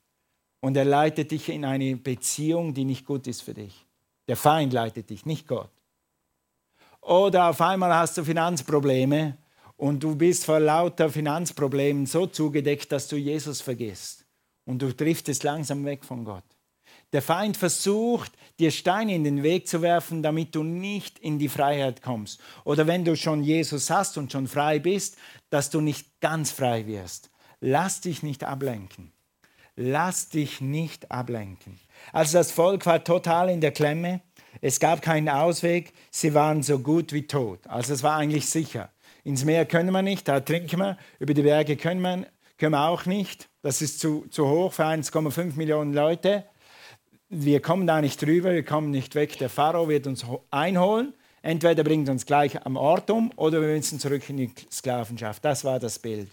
Und 0.60 0.76
er 0.76 0.84
leitet 0.84 1.30
dich 1.30 1.48
in 1.48 1.64
eine 1.64 1.96
Beziehung, 1.96 2.74
die 2.74 2.84
nicht 2.84 3.06
gut 3.06 3.26
ist 3.26 3.42
für 3.42 3.54
dich. 3.54 3.86
Der 4.26 4.36
Feind 4.36 4.72
leitet 4.72 5.10
dich, 5.10 5.24
nicht 5.24 5.46
Gott. 5.46 5.70
Oder 7.00 7.48
auf 7.48 7.60
einmal 7.60 7.94
hast 7.94 8.18
du 8.18 8.24
Finanzprobleme 8.24 9.38
und 9.76 10.02
du 10.02 10.16
bist 10.16 10.44
vor 10.44 10.60
lauter 10.60 11.08
Finanzproblemen 11.08 12.04
so 12.04 12.26
zugedeckt, 12.26 12.92
dass 12.92 13.08
du 13.08 13.16
Jesus 13.16 13.60
vergisst 13.60 14.26
und 14.64 14.82
du 14.82 14.92
driftest 14.92 15.44
langsam 15.44 15.84
weg 15.84 16.04
von 16.04 16.24
Gott. 16.24 16.44
Der 17.12 17.22
Feind 17.22 17.56
versucht, 17.56 18.32
dir 18.58 18.70
Steine 18.70 19.14
in 19.14 19.24
den 19.24 19.42
Weg 19.42 19.66
zu 19.66 19.80
werfen, 19.80 20.22
damit 20.22 20.54
du 20.54 20.62
nicht 20.62 21.18
in 21.18 21.38
die 21.38 21.48
Freiheit 21.48 22.02
kommst. 22.02 22.40
Oder 22.64 22.86
wenn 22.86 23.04
du 23.04 23.16
schon 23.16 23.42
Jesus 23.42 23.88
hast 23.90 24.18
und 24.18 24.30
schon 24.30 24.46
frei 24.46 24.78
bist, 24.78 25.16
dass 25.48 25.70
du 25.70 25.80
nicht 25.80 26.20
ganz 26.20 26.50
frei 26.50 26.86
wirst. 26.86 27.30
Lass 27.60 28.02
dich 28.02 28.22
nicht 28.22 28.44
ablenken. 28.44 29.12
Lass 29.74 30.28
dich 30.28 30.60
nicht 30.60 31.10
ablenken. 31.10 31.78
Also 32.12 32.38
das 32.38 32.52
Volk 32.52 32.84
war 32.84 33.02
total 33.04 33.48
in 33.48 33.60
der 33.60 33.72
Klemme. 33.72 34.20
Es 34.60 34.80
gab 34.80 35.02
keinen 35.02 35.28
Ausweg. 35.28 35.92
Sie 36.10 36.34
waren 36.34 36.62
so 36.62 36.80
gut 36.80 37.12
wie 37.12 37.26
tot. 37.26 37.60
Also 37.66 37.94
es 37.94 38.02
war 38.02 38.16
eigentlich 38.16 38.50
sicher. 38.50 38.90
Ins 39.24 39.44
Meer 39.44 39.66
können 39.66 39.92
wir 39.92 40.02
nicht, 40.02 40.26
da 40.28 40.40
trinken 40.40 40.78
wir. 40.78 40.98
Über 41.18 41.32
die 41.32 41.42
Berge 41.42 41.76
können 41.76 42.00
wir, 42.00 42.26
können 42.58 42.72
wir 42.72 42.88
auch 42.88 43.06
nicht. 43.06 43.48
Das 43.62 43.80
ist 43.80 44.00
zu, 44.00 44.26
zu 44.30 44.48
hoch 44.48 44.72
für 44.72 44.84
1,5 44.84 45.56
Millionen 45.56 45.94
Leute 45.94 46.44
wir 47.28 47.60
kommen 47.60 47.86
da 47.86 48.00
nicht 48.00 48.20
drüber, 48.22 48.52
wir 48.52 48.64
kommen 48.64 48.90
nicht 48.90 49.14
weg. 49.14 49.38
Der 49.38 49.50
Pharao 49.50 49.88
wird 49.88 50.06
uns 50.06 50.24
einholen. 50.50 51.14
Entweder 51.42 51.84
bringt 51.84 52.08
uns 52.08 52.26
gleich 52.26 52.64
am 52.64 52.76
Ort 52.76 53.10
um 53.10 53.30
oder 53.36 53.60
wir 53.60 53.68
müssen 53.68 54.00
zurück 54.00 54.28
in 54.28 54.38
die 54.38 54.50
Sklavenschaft. 54.70 55.44
Das 55.44 55.64
war 55.64 55.78
das 55.78 55.98
Bild. 55.98 56.30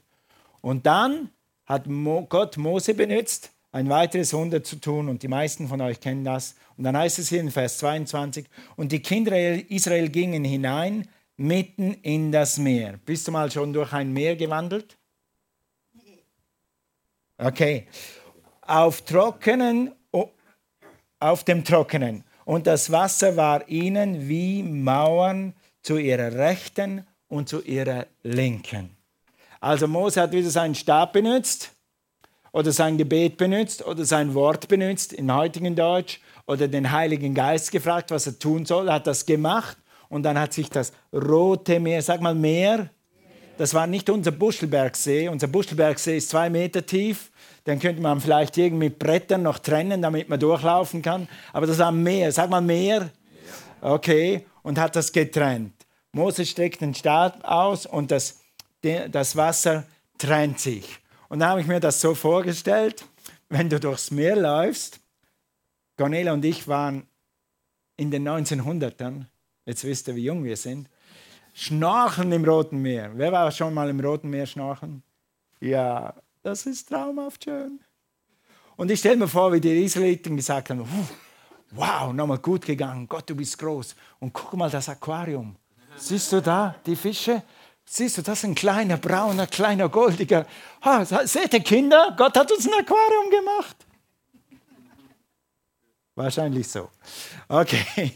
Und 0.62 0.86
dann 0.86 1.30
hat 1.66 1.86
Gott 2.30 2.58
Mose 2.58 2.94
benutzt, 2.94 3.52
ein 3.72 3.90
weiteres 3.90 4.34
Wunder 4.34 4.64
zu 4.64 4.78
tun. 4.78 5.10
Und 5.10 5.22
die 5.22 5.28
meisten 5.28 5.68
von 5.68 5.82
euch 5.82 6.00
kennen 6.00 6.24
das. 6.24 6.56
Und 6.78 6.86
dann 6.86 6.98
heißt 6.98 7.20
es 7.20 7.30
hier 7.30 7.42
in 7.42 7.52
Vers 7.52 7.78
22, 7.80 8.46
und 8.76 8.92
die 8.92 9.02
Kinder 9.02 9.38
Israel 9.70 10.10
gingen 10.10 10.44
hinein 10.44 11.08
mitten 11.38 11.94
in 11.96 12.32
das 12.32 12.58
Meer. 12.58 13.00
Bist 13.06 13.28
du 13.28 13.32
mal 13.32 13.52
schon 13.52 13.74
durch 13.74 13.94
ein 13.94 14.12
Meer 14.12 14.36
gewandelt? 14.36 14.98
Okay. 17.38 17.88
Auf 18.62 19.02
trockenen 19.02 19.92
auf 21.26 21.44
dem 21.44 21.64
Trockenen. 21.64 22.24
Und 22.46 22.68
das 22.68 22.92
Wasser 22.92 23.36
war 23.36 23.68
ihnen 23.68 24.30
wie 24.30 24.62
Mauern 24.62 25.54
zu 25.82 25.98
ihrer 25.98 26.34
Rechten 26.34 27.06
und 27.28 27.50
zu 27.50 27.62
ihrer 27.62 28.06
Linken. 28.24 28.92
Also 29.60 29.88
Mose 29.88 30.22
hat 30.22 30.32
wieder 30.32 30.50
seinen 30.50 30.76
Stab 30.76 31.14
benutzt 31.14 31.72
oder 32.52 32.72
sein 32.72 32.98
Gebet 32.98 33.38
benutzt 33.38 33.84
oder 33.86 34.06
sein 34.06 34.34
Wort 34.36 34.68
benutzt 34.68 35.14
in 35.14 35.34
heutigen 35.34 35.76
Deutsch 35.76 36.22
oder 36.46 36.68
den 36.68 36.92
Heiligen 36.92 37.34
Geist 37.34 37.72
gefragt, 37.72 38.12
was 38.12 38.28
er 38.28 38.38
tun 38.38 38.66
soll. 38.66 38.92
Hat 38.92 39.08
das 39.08 39.26
gemacht 39.26 39.78
und 40.10 40.24
dann 40.24 40.40
hat 40.40 40.54
sich 40.54 40.70
das 40.70 40.94
Rote 41.12 41.80
Meer, 41.80 42.04
sag 42.04 42.22
mal 42.22 42.36
Meer, 42.36 42.90
das 43.58 43.74
war 43.74 43.88
nicht 43.88 44.10
unser 44.10 44.32
Buschelbergsee. 44.32 45.30
Unser 45.30 45.48
Buschelbergsee 45.48 46.18
ist 46.18 46.30
zwei 46.30 46.50
Meter 46.50 46.86
tief 46.86 47.32
den 47.66 47.80
könnte 47.80 48.02
man 48.02 48.22
vielleicht 48.22 48.58
irgendwie 48.58 48.86
mit 48.86 49.00
Brettern 49.00 49.44
noch 49.44 49.60
trennen, 49.60 50.02
damit 50.02 50.30
man 50.30 50.40
durchlaufen 50.40 51.02
kann. 51.02 51.28
Aber 51.52 51.66
das 51.66 51.80
war 51.80 51.92
Meer. 51.92 52.32
Sag 52.32 52.50
mal 52.50 52.62
Meer. 52.62 53.10
Okay. 53.82 54.46
Und 54.62 54.80
hat 54.80 54.96
das 54.96 55.12
getrennt. 55.12 55.74
Mose 56.12 56.46
streckt 56.46 56.82
den 56.82 56.96
Stab 56.96 57.44
aus 57.44 57.86
und 57.86 58.12
das, 58.12 58.40
das 58.82 59.36
Wasser 59.36 59.86
trennt 60.18 60.60
sich. 60.60 61.00
Und 61.28 61.40
da 61.40 61.50
habe 61.50 61.62
ich 61.62 61.68
mir 61.68 61.80
das 61.80 62.00
so 62.00 62.16
vorgestellt, 62.16 63.06
wenn 63.50 63.70
du 63.70 63.80
durchs 63.80 64.12
Meer 64.12 64.36
läufst. 64.36 65.00
Cornelia 65.98 66.34
und 66.34 66.46
ich 66.46 66.68
waren 66.68 67.08
in 67.98 68.12
den 68.12 68.28
1900ern, 68.28 69.26
jetzt 69.66 69.84
wisst 69.84 70.08
ihr, 70.08 70.16
wie 70.16 70.26
jung 70.26 70.44
wir 70.44 70.58
sind, 70.58 70.90
schnorcheln 71.54 72.32
im 72.32 72.44
Roten 72.44 72.82
Meer. 72.82 73.12
Wer 73.16 73.32
war 73.32 73.52
schon 73.52 73.74
mal 73.74 73.90
im 73.90 74.00
Roten 74.00 74.30
Meer 74.30 74.46
schnorcheln? 74.46 75.04
Ja, 75.62 76.14
das 76.46 76.66
ist 76.68 76.90
traumhaft 76.90 77.44
schön. 77.44 77.80
Und 78.76 78.92
ich 78.92 79.00
stelle 79.00 79.18
mir 79.18 79.28
vor, 79.28 79.52
wie 79.52 79.60
die 79.60 79.84
Israeliten 79.84 80.36
gesagt 80.38 80.70
haben, 80.70 80.88
wow, 81.72 82.14
nochmal 82.14 82.38
gut 82.38 82.66
gegangen, 82.66 83.08
Gott, 83.08 83.28
du 83.30 83.36
bist 83.36 83.58
groß. 83.58 83.96
Und 84.20 84.32
guck 84.32 84.54
mal 84.54 84.70
das 84.70 84.88
Aquarium. 84.88 85.56
Siehst 85.98 86.32
du 86.32 86.42
da 86.42 86.76
die 86.86 86.96
Fische? 86.96 87.42
Siehst 87.84 88.18
du, 88.18 88.22
das 88.22 88.40
ist 88.40 88.44
ein 88.44 88.54
kleiner, 88.54 88.98
brauner, 88.98 89.48
kleiner, 89.48 89.90
goldiger. 89.90 90.46
Ha, 90.84 91.04
seht 91.26 91.54
ihr 91.54 91.64
Kinder, 91.64 92.14
Gott 92.16 92.38
hat 92.38 92.52
uns 92.52 92.68
ein 92.68 92.74
Aquarium 92.74 93.30
gemacht. 93.32 93.78
Wahrscheinlich 96.14 96.68
so. 96.68 96.90
Okay. 97.48 98.14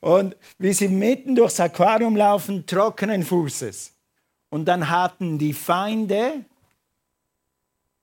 Und 0.00 0.36
wie 0.58 0.72
sie 0.72 0.88
mitten 0.88 1.34
durchs 1.34 1.60
Aquarium 1.60 2.16
laufen, 2.16 2.64
trockenen 2.66 3.24
Fußes. 3.24 3.92
Und 4.48 4.64
dann 4.64 4.88
hatten 4.88 5.38
die 5.38 5.52
Feinde 5.52 6.44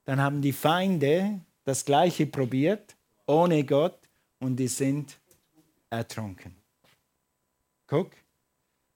dann 0.06 0.22
haben 0.22 0.42
die 0.42 0.54
Feinde 0.54 1.42
das 1.64 1.84
Gleiche 1.84 2.28
probiert, 2.28 2.96
ohne 3.26 3.64
Gott, 3.64 3.98
und 4.40 4.56
die 4.56 4.68
sind 4.68 5.18
ertrunken. 5.90 6.56
Guck, 7.88 8.12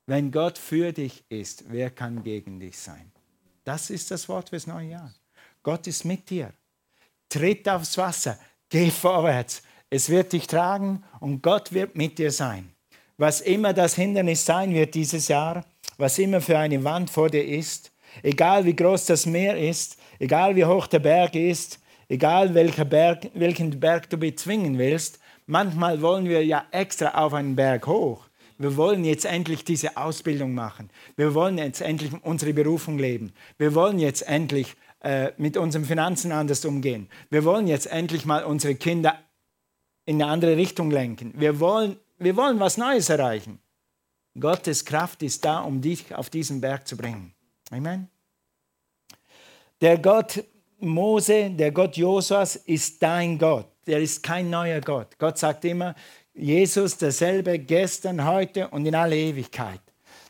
wenn 0.05 0.31
Gott 0.31 0.57
für 0.57 0.91
dich 0.91 1.23
ist, 1.29 1.65
wer 1.67 1.89
kann 1.89 2.23
gegen 2.23 2.59
dich 2.59 2.77
sein? 2.77 3.11
Das 3.63 3.89
ist 3.89 4.09
das 4.11 4.27
Wort 4.29 4.49
fürs 4.49 4.67
neue 4.67 4.89
Jahr. 4.89 5.13
Gott 5.61 5.87
ist 5.87 6.05
mit 6.05 6.29
dir. 6.29 6.53
Tritt 7.27 7.67
aufs 7.69 7.97
Wasser, 7.97 8.39
geh 8.69 8.89
vorwärts. 8.89 9.61
Es 9.89 10.09
wird 10.09 10.33
dich 10.33 10.47
tragen 10.47 11.03
und 11.19 11.41
Gott 11.41 11.71
wird 11.73 11.95
mit 11.95 12.17
dir 12.17 12.31
sein. 12.31 12.73
Was 13.17 13.41
immer 13.41 13.73
das 13.73 13.95
Hindernis 13.95 14.45
sein 14.45 14.73
wird 14.73 14.95
dieses 14.95 15.27
Jahr, 15.27 15.65
was 15.97 16.17
immer 16.17 16.41
für 16.41 16.57
eine 16.57 16.83
Wand 16.83 17.09
vor 17.09 17.29
dir 17.29 17.45
ist, 17.45 17.91
egal 18.23 18.65
wie 18.65 18.75
groß 18.75 19.05
das 19.05 19.25
Meer 19.25 19.57
ist, 19.57 19.99
Egal 20.19 20.57
wie 20.57 20.65
hoch 20.65 20.85
der 20.87 20.99
Berg 20.99 21.33
ist, 21.35 21.79
egal 22.09 22.53
welcher 22.53 22.83
Berg, 22.83 23.31
welchen 23.33 23.79
Berg 23.79 24.09
du 24.09 24.17
bezwingen 24.17 24.77
willst, 24.77 25.19
manchmal 25.45 26.01
wollen 26.01 26.25
wir 26.25 26.45
ja 26.45 26.65
extra 26.71 27.11
auf 27.11 27.33
einen 27.33 27.55
Berg 27.55 27.87
hoch. 27.87 28.25
Wir 28.57 28.75
wollen 28.75 29.05
jetzt 29.05 29.23
endlich 29.23 29.63
diese 29.63 29.95
Ausbildung 29.95 30.53
machen. 30.53 30.89
Wir 31.15 31.33
wollen 31.33 31.57
jetzt 31.57 31.79
endlich 31.79 32.11
unsere 32.21 32.53
Berufung 32.53 32.99
leben. 32.99 33.31
Wir 33.57 33.73
wollen 33.73 33.97
jetzt 33.97 34.27
endlich 34.27 34.75
äh, 35.01 35.31
mit 35.37 35.55
unseren 35.55 35.85
Finanzen 35.85 36.33
anders 36.33 36.65
umgehen. 36.65 37.07
Wir 37.29 37.45
wollen 37.45 37.67
jetzt 37.67 37.87
endlich 37.89 38.25
mal 38.25 38.43
unsere 38.43 38.75
Kinder 38.75 39.17
in 40.05 40.21
eine 40.21 40.29
andere 40.29 40.57
Richtung 40.57 40.91
lenken. 40.91 41.31
Wir 41.37 41.61
wollen, 41.61 41.95
wir 42.17 42.35
wollen 42.35 42.59
was 42.59 42.77
Neues 42.77 43.07
erreichen. 43.07 43.59
Gottes 44.37 44.83
Kraft 44.83 45.23
ist 45.23 45.45
da, 45.45 45.61
um 45.61 45.79
dich 45.79 46.13
auf 46.13 46.29
diesen 46.29 46.59
Berg 46.59 46.85
zu 46.85 46.97
bringen. 46.97 47.33
Amen. 47.69 48.09
Der 49.81 49.97
Gott 49.97 50.43
Mose, 50.79 51.49
der 51.51 51.71
Gott 51.71 51.97
Josuas 51.97 52.55
ist 52.55 53.01
dein 53.01 53.37
Gott. 53.37 53.67
Der 53.85 53.99
ist 53.99 54.21
kein 54.23 54.49
neuer 54.49 54.81
Gott. 54.81 55.17
Gott 55.17 55.37
sagt 55.37 55.65
immer, 55.65 55.95
Jesus 56.33 56.97
derselbe 56.97 57.59
gestern, 57.59 58.25
heute 58.25 58.67
und 58.69 58.85
in 58.85 58.95
alle 58.95 59.15
Ewigkeit. 59.15 59.81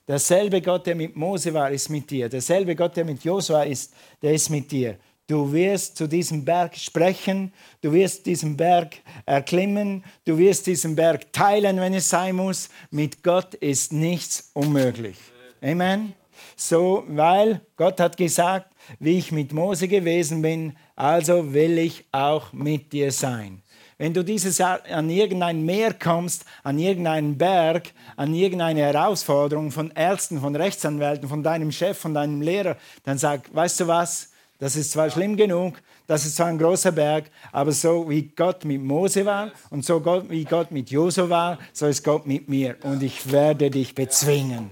Derselbe 0.07 0.61
Gott, 0.61 0.87
der 0.87 0.95
mit 0.95 1.15
Mose 1.15 1.53
war, 1.53 1.69
ist 1.69 1.89
mit 1.89 2.09
dir. 2.09 2.29
Derselbe 2.29 2.75
Gott, 2.75 2.97
der 2.97 3.05
mit 3.05 3.23
Josua 3.23 3.63
ist, 3.63 3.93
der 4.21 4.33
ist 4.33 4.49
mit 4.49 4.71
dir. 4.71 4.97
Du 5.27 5.53
wirst 5.53 5.97
zu 5.97 6.07
diesem 6.07 6.43
Berg 6.43 6.75
sprechen, 6.75 7.53
du 7.81 7.93
wirst 7.93 8.25
diesen 8.25 8.57
Berg 8.57 8.95
erklimmen, 9.27 10.03
du 10.25 10.39
wirst 10.39 10.65
diesen 10.65 10.95
Berg 10.95 11.31
teilen, 11.31 11.79
wenn 11.79 11.93
es 11.93 12.09
sein 12.09 12.35
muss. 12.35 12.69
Mit 12.89 13.21
Gott 13.21 13.53
ist 13.53 13.93
nichts 13.93 14.49
unmöglich. 14.55 15.17
Amen. 15.61 16.15
So, 16.61 17.05
weil 17.07 17.61
Gott 17.77 18.01
hat 18.01 18.17
gesagt, 18.17 18.73
wie 18.99 19.17
ich 19.17 19.31
mit 19.31 19.53
Mose 19.53 19.87
gewesen 19.87 20.41
bin, 20.41 20.75
also 20.93 21.53
will 21.53 21.77
ich 21.77 22.03
auch 22.11 22.51
mit 22.51 22.91
dir 22.91 23.13
sein. 23.13 23.61
Wenn 23.97 24.13
du 24.13 24.25
dieses 24.25 24.57
Jahr 24.57 24.81
an 24.91 25.09
irgendein 25.09 25.63
Meer 25.63 25.93
kommst, 25.93 26.43
an 26.63 26.77
irgendeinen 26.77 27.37
Berg, 27.37 27.93
an 28.17 28.33
irgendeine 28.33 28.81
Herausforderung 28.81 29.71
von 29.71 29.91
Ärzten, 29.91 30.41
von 30.41 30.53
Rechtsanwälten, 30.53 31.29
von 31.29 31.43
deinem 31.43 31.71
Chef, 31.71 31.97
von 31.97 32.13
deinem 32.13 32.41
Lehrer, 32.41 32.75
dann 33.05 33.17
sag, 33.17 33.55
weißt 33.55 33.79
du 33.79 33.87
was, 33.87 34.31
das 34.59 34.75
ist 34.75 34.91
zwar 34.91 35.09
schlimm 35.09 35.37
genug, 35.37 35.81
das 36.07 36.25
ist 36.25 36.35
zwar 36.35 36.47
ein 36.47 36.57
großer 36.57 36.91
Berg, 36.91 37.31
aber 37.53 37.71
so 37.71 38.09
wie 38.09 38.23
Gott 38.23 38.65
mit 38.65 38.83
Mose 38.83 39.25
war 39.25 39.53
und 39.69 39.85
so 39.85 40.01
Gott, 40.01 40.29
wie 40.29 40.43
Gott 40.43 40.71
mit 40.71 40.91
Josu 40.91 41.29
war, 41.29 41.57
so 41.71 41.87
ist 41.87 42.03
Gott 42.03 42.27
mit 42.27 42.49
mir 42.49 42.75
und 42.83 43.01
ich 43.01 43.31
werde 43.31 43.71
dich 43.71 43.95
bezwingen. 43.95 44.71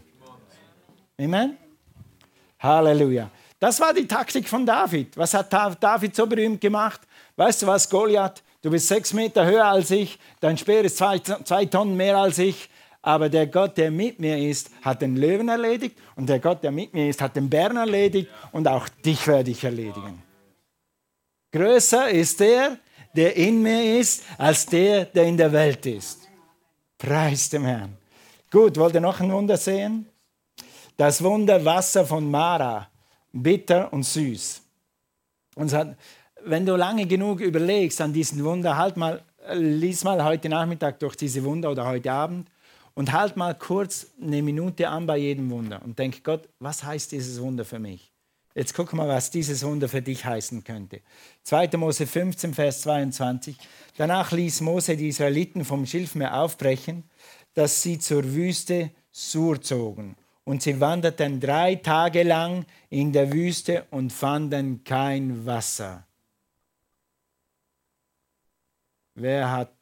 Amen? 1.18 1.58
Halleluja. 2.60 3.30
Das 3.60 3.80
war 3.80 3.94
die 3.94 4.08
Taktik 4.08 4.48
von 4.48 4.66
David. 4.66 5.18
Was 5.18 5.34
hat 5.34 5.52
David 5.52 6.16
so 6.16 6.28
berühmt 6.28 6.62
gemacht? 6.62 7.02
Weißt 7.36 7.62
du 7.62 7.68
was, 7.68 7.90
Goliath? 7.90 8.44
Du 8.62 8.72
bist 8.72 8.88
sechs 8.88 9.14
Meter 9.14 9.46
höher 9.46 9.66
als 9.66 9.92
ich, 9.92 10.18
dein 10.40 10.58
Speer 10.58 10.84
ist 10.84 10.98
zwei, 10.98 11.20
zwei 11.20 11.66
Tonnen 11.66 11.96
mehr 11.96 12.18
als 12.18 12.40
ich, 12.40 12.70
aber 13.02 13.30
der 13.30 13.48
Gott, 13.48 13.78
der 13.78 13.92
mit 13.92 14.20
mir 14.20 14.38
ist, 14.38 14.72
hat 14.82 15.02
den 15.02 15.16
Löwen 15.16 15.48
erledigt 15.48 15.98
und 16.16 16.28
der 16.28 16.40
Gott, 16.40 16.64
der 16.64 16.72
mit 16.72 16.94
mir 16.94 17.10
ist, 17.10 17.22
hat 17.22 17.36
den 17.36 17.50
Bären 17.50 17.78
erledigt 17.78 18.30
und 18.52 18.68
auch 18.68 18.90
dich 18.90 19.28
werde 19.28 19.52
ich 19.52 19.64
erledigen. 19.64 20.22
Größer 21.52 22.10
ist 22.10 22.40
der, 22.40 22.78
der 23.16 23.36
in 23.36 23.62
mir 23.62 24.00
ist, 24.00 24.24
als 24.38 24.66
der, 24.66 25.06
der 25.06 25.24
in 25.24 25.38
der 25.38 25.52
Welt 25.52 25.86
ist. 25.86 26.28
Preis 26.98 27.50
dem 27.50 27.64
Herrn. 27.64 27.96
Gut, 28.52 28.78
wollt 28.78 28.96
ihr 28.96 29.02
noch 29.02 29.20
ein 29.20 29.32
Wunder 29.32 29.58
sehen? 29.58 30.10
Das 30.98 31.24
Wunder 31.24 31.64
Wasser 31.64 32.08
von 32.08 32.30
Mara, 32.30 32.90
bitter 33.32 33.94
und 33.94 34.04
süß. 34.04 34.64
Und 35.56 35.72
hat, 35.72 35.96
wenn 36.44 36.66
du 36.66 36.76
lange 36.76 37.06
genug 37.06 37.40
überlegst 37.40 38.02
an 38.02 38.14
diesen 38.14 38.44
Wunder, 38.44 38.78
halt 38.78 38.98
mal, 38.98 39.24
lies 39.54 40.04
mal 40.04 40.24
heute 40.24 40.50
Nachmittag 40.50 41.00
durch 41.00 41.16
diese 41.16 41.44
Wunder 41.44 41.70
oder 41.70 41.86
heute 41.86 42.12
Abend 42.12 42.50
und 42.96 43.14
halt 43.14 43.38
mal 43.38 43.54
kurz 43.54 44.08
eine 44.20 44.42
Minute 44.42 44.90
an 44.90 45.06
bei 45.06 45.18
jedem 45.18 45.52
Wunder 45.52 45.84
und 45.84 46.00
denk, 46.00 46.24
Gott, 46.24 46.50
was 46.58 46.84
heißt 46.84 47.12
dieses 47.12 47.40
Wunder 47.40 47.64
für 47.64 47.78
mich? 47.78 48.12
Jetzt 48.56 48.74
guck 48.74 48.92
mal, 48.94 49.08
was 49.08 49.30
dieses 49.30 49.64
Wunder 49.64 49.88
für 49.88 50.02
dich 50.02 50.26
heißen 50.26 50.64
könnte. 50.64 51.02
2. 51.44 51.78
Mose 51.78 52.08
15, 52.08 52.56
Vers 52.56 52.82
22. 52.82 53.56
Danach 53.98 54.32
ließ 54.32 54.62
Mose 54.62 54.98
die 54.98 55.10
Israeliten 55.10 55.64
vom 55.64 55.86
Schilfmeer 55.86 56.42
aufbrechen, 56.42 57.04
dass 57.54 57.84
sie 57.84 58.00
zur 58.00 58.34
Wüste 58.34 58.90
Sur 59.12 59.62
zogen. 59.62 60.16
Und 60.48 60.62
sie 60.62 60.80
wanderten 60.80 61.40
drei 61.40 61.76
Tage 61.76 62.24
lang 62.24 62.66
in 62.90 63.12
der 63.12 63.32
Wüste 63.34 63.86
und 63.92 64.14
fanden 64.14 64.84
kein 64.84 65.46
Wasser. 65.46 66.06
Wer 69.16 69.52
hat 69.52 69.74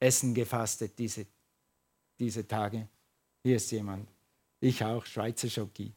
Essen 0.00 0.34
gefastet 0.34 0.98
diese, 0.98 1.26
diese 2.18 2.46
Tage? 2.46 2.88
Hier 3.44 3.56
ist 3.56 3.70
jemand. 3.70 4.08
Ich 4.60 4.82
auch, 4.82 5.06
Schweizer 5.06 5.48
Schoki 5.48 5.92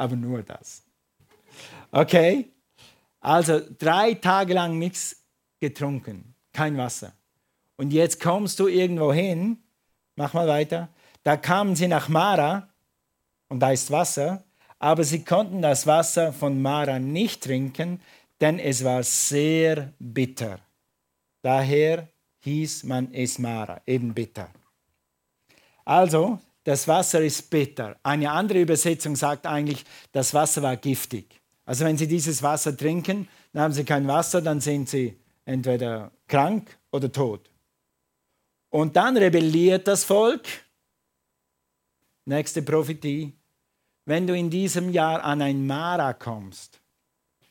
aber 0.00 0.16
nur 0.16 0.42
das. 0.42 0.82
Okay? 1.92 2.50
Also 3.20 3.60
drei 3.78 4.14
Tage 4.14 4.54
lang 4.54 4.78
nichts 4.78 5.22
getrunken, 5.60 6.34
kein 6.54 6.78
Wasser. 6.78 7.12
Und 7.76 7.92
jetzt 7.92 8.18
kommst 8.18 8.58
du 8.60 8.66
irgendwo 8.66 9.12
hin, 9.12 9.58
mach 10.16 10.32
mal 10.32 10.48
weiter, 10.48 10.88
da 11.22 11.36
kamen 11.36 11.76
sie 11.76 11.88
nach 11.88 12.08
Mara 12.08 12.68
und 13.48 13.60
da 13.60 13.72
ist 13.72 13.90
Wasser, 13.90 14.44
aber 14.78 15.04
sie 15.04 15.24
konnten 15.24 15.62
das 15.62 15.86
Wasser 15.86 16.32
von 16.32 16.60
Mara 16.60 16.98
nicht 16.98 17.42
trinken, 17.42 18.00
denn 18.40 18.58
es 18.58 18.84
war 18.84 19.02
sehr 19.02 19.92
bitter. 19.98 20.58
Daher 21.42 22.08
hieß 22.40 22.84
man 22.84 23.12
es 23.12 23.38
Mara, 23.38 23.80
eben 23.86 24.14
bitter. 24.14 24.48
Also, 25.84 26.38
das 26.64 26.86
Wasser 26.86 27.20
ist 27.20 27.50
bitter. 27.50 27.96
Eine 28.02 28.30
andere 28.30 28.60
Übersetzung 28.60 29.16
sagt 29.16 29.46
eigentlich, 29.46 29.84
das 30.12 30.34
Wasser 30.34 30.62
war 30.62 30.76
giftig. 30.76 31.40
Also 31.64 31.84
wenn 31.84 31.96
Sie 31.96 32.06
dieses 32.06 32.42
Wasser 32.42 32.76
trinken, 32.76 33.28
dann 33.52 33.62
haben 33.62 33.72
Sie 33.72 33.84
kein 33.84 34.06
Wasser, 34.06 34.42
dann 34.42 34.60
sind 34.60 34.88
Sie 34.88 35.18
entweder 35.44 36.10
krank 36.26 36.78
oder 36.90 37.10
tot. 37.10 37.50
Und 38.70 38.96
dann 38.96 39.16
rebelliert 39.16 39.88
das 39.88 40.04
Volk. 40.04 40.46
Nächste 42.24 42.62
Prophetie. 42.62 43.32
Wenn 44.04 44.26
du 44.26 44.36
in 44.36 44.50
diesem 44.50 44.90
Jahr 44.90 45.22
an 45.22 45.42
ein 45.42 45.66
Mara 45.66 46.12
kommst, 46.12 46.80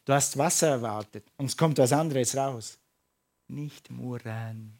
du 0.05 0.13
hast 0.13 0.38
Wasser 0.38 0.69
erwartet 0.69 1.25
und 1.38 1.45
es 1.45 1.58
kommt 1.58 1.77
was 1.77 1.93
anderes 1.93 2.36
raus. 2.36 2.79
Nicht 3.47 3.89
murren, 3.89 4.79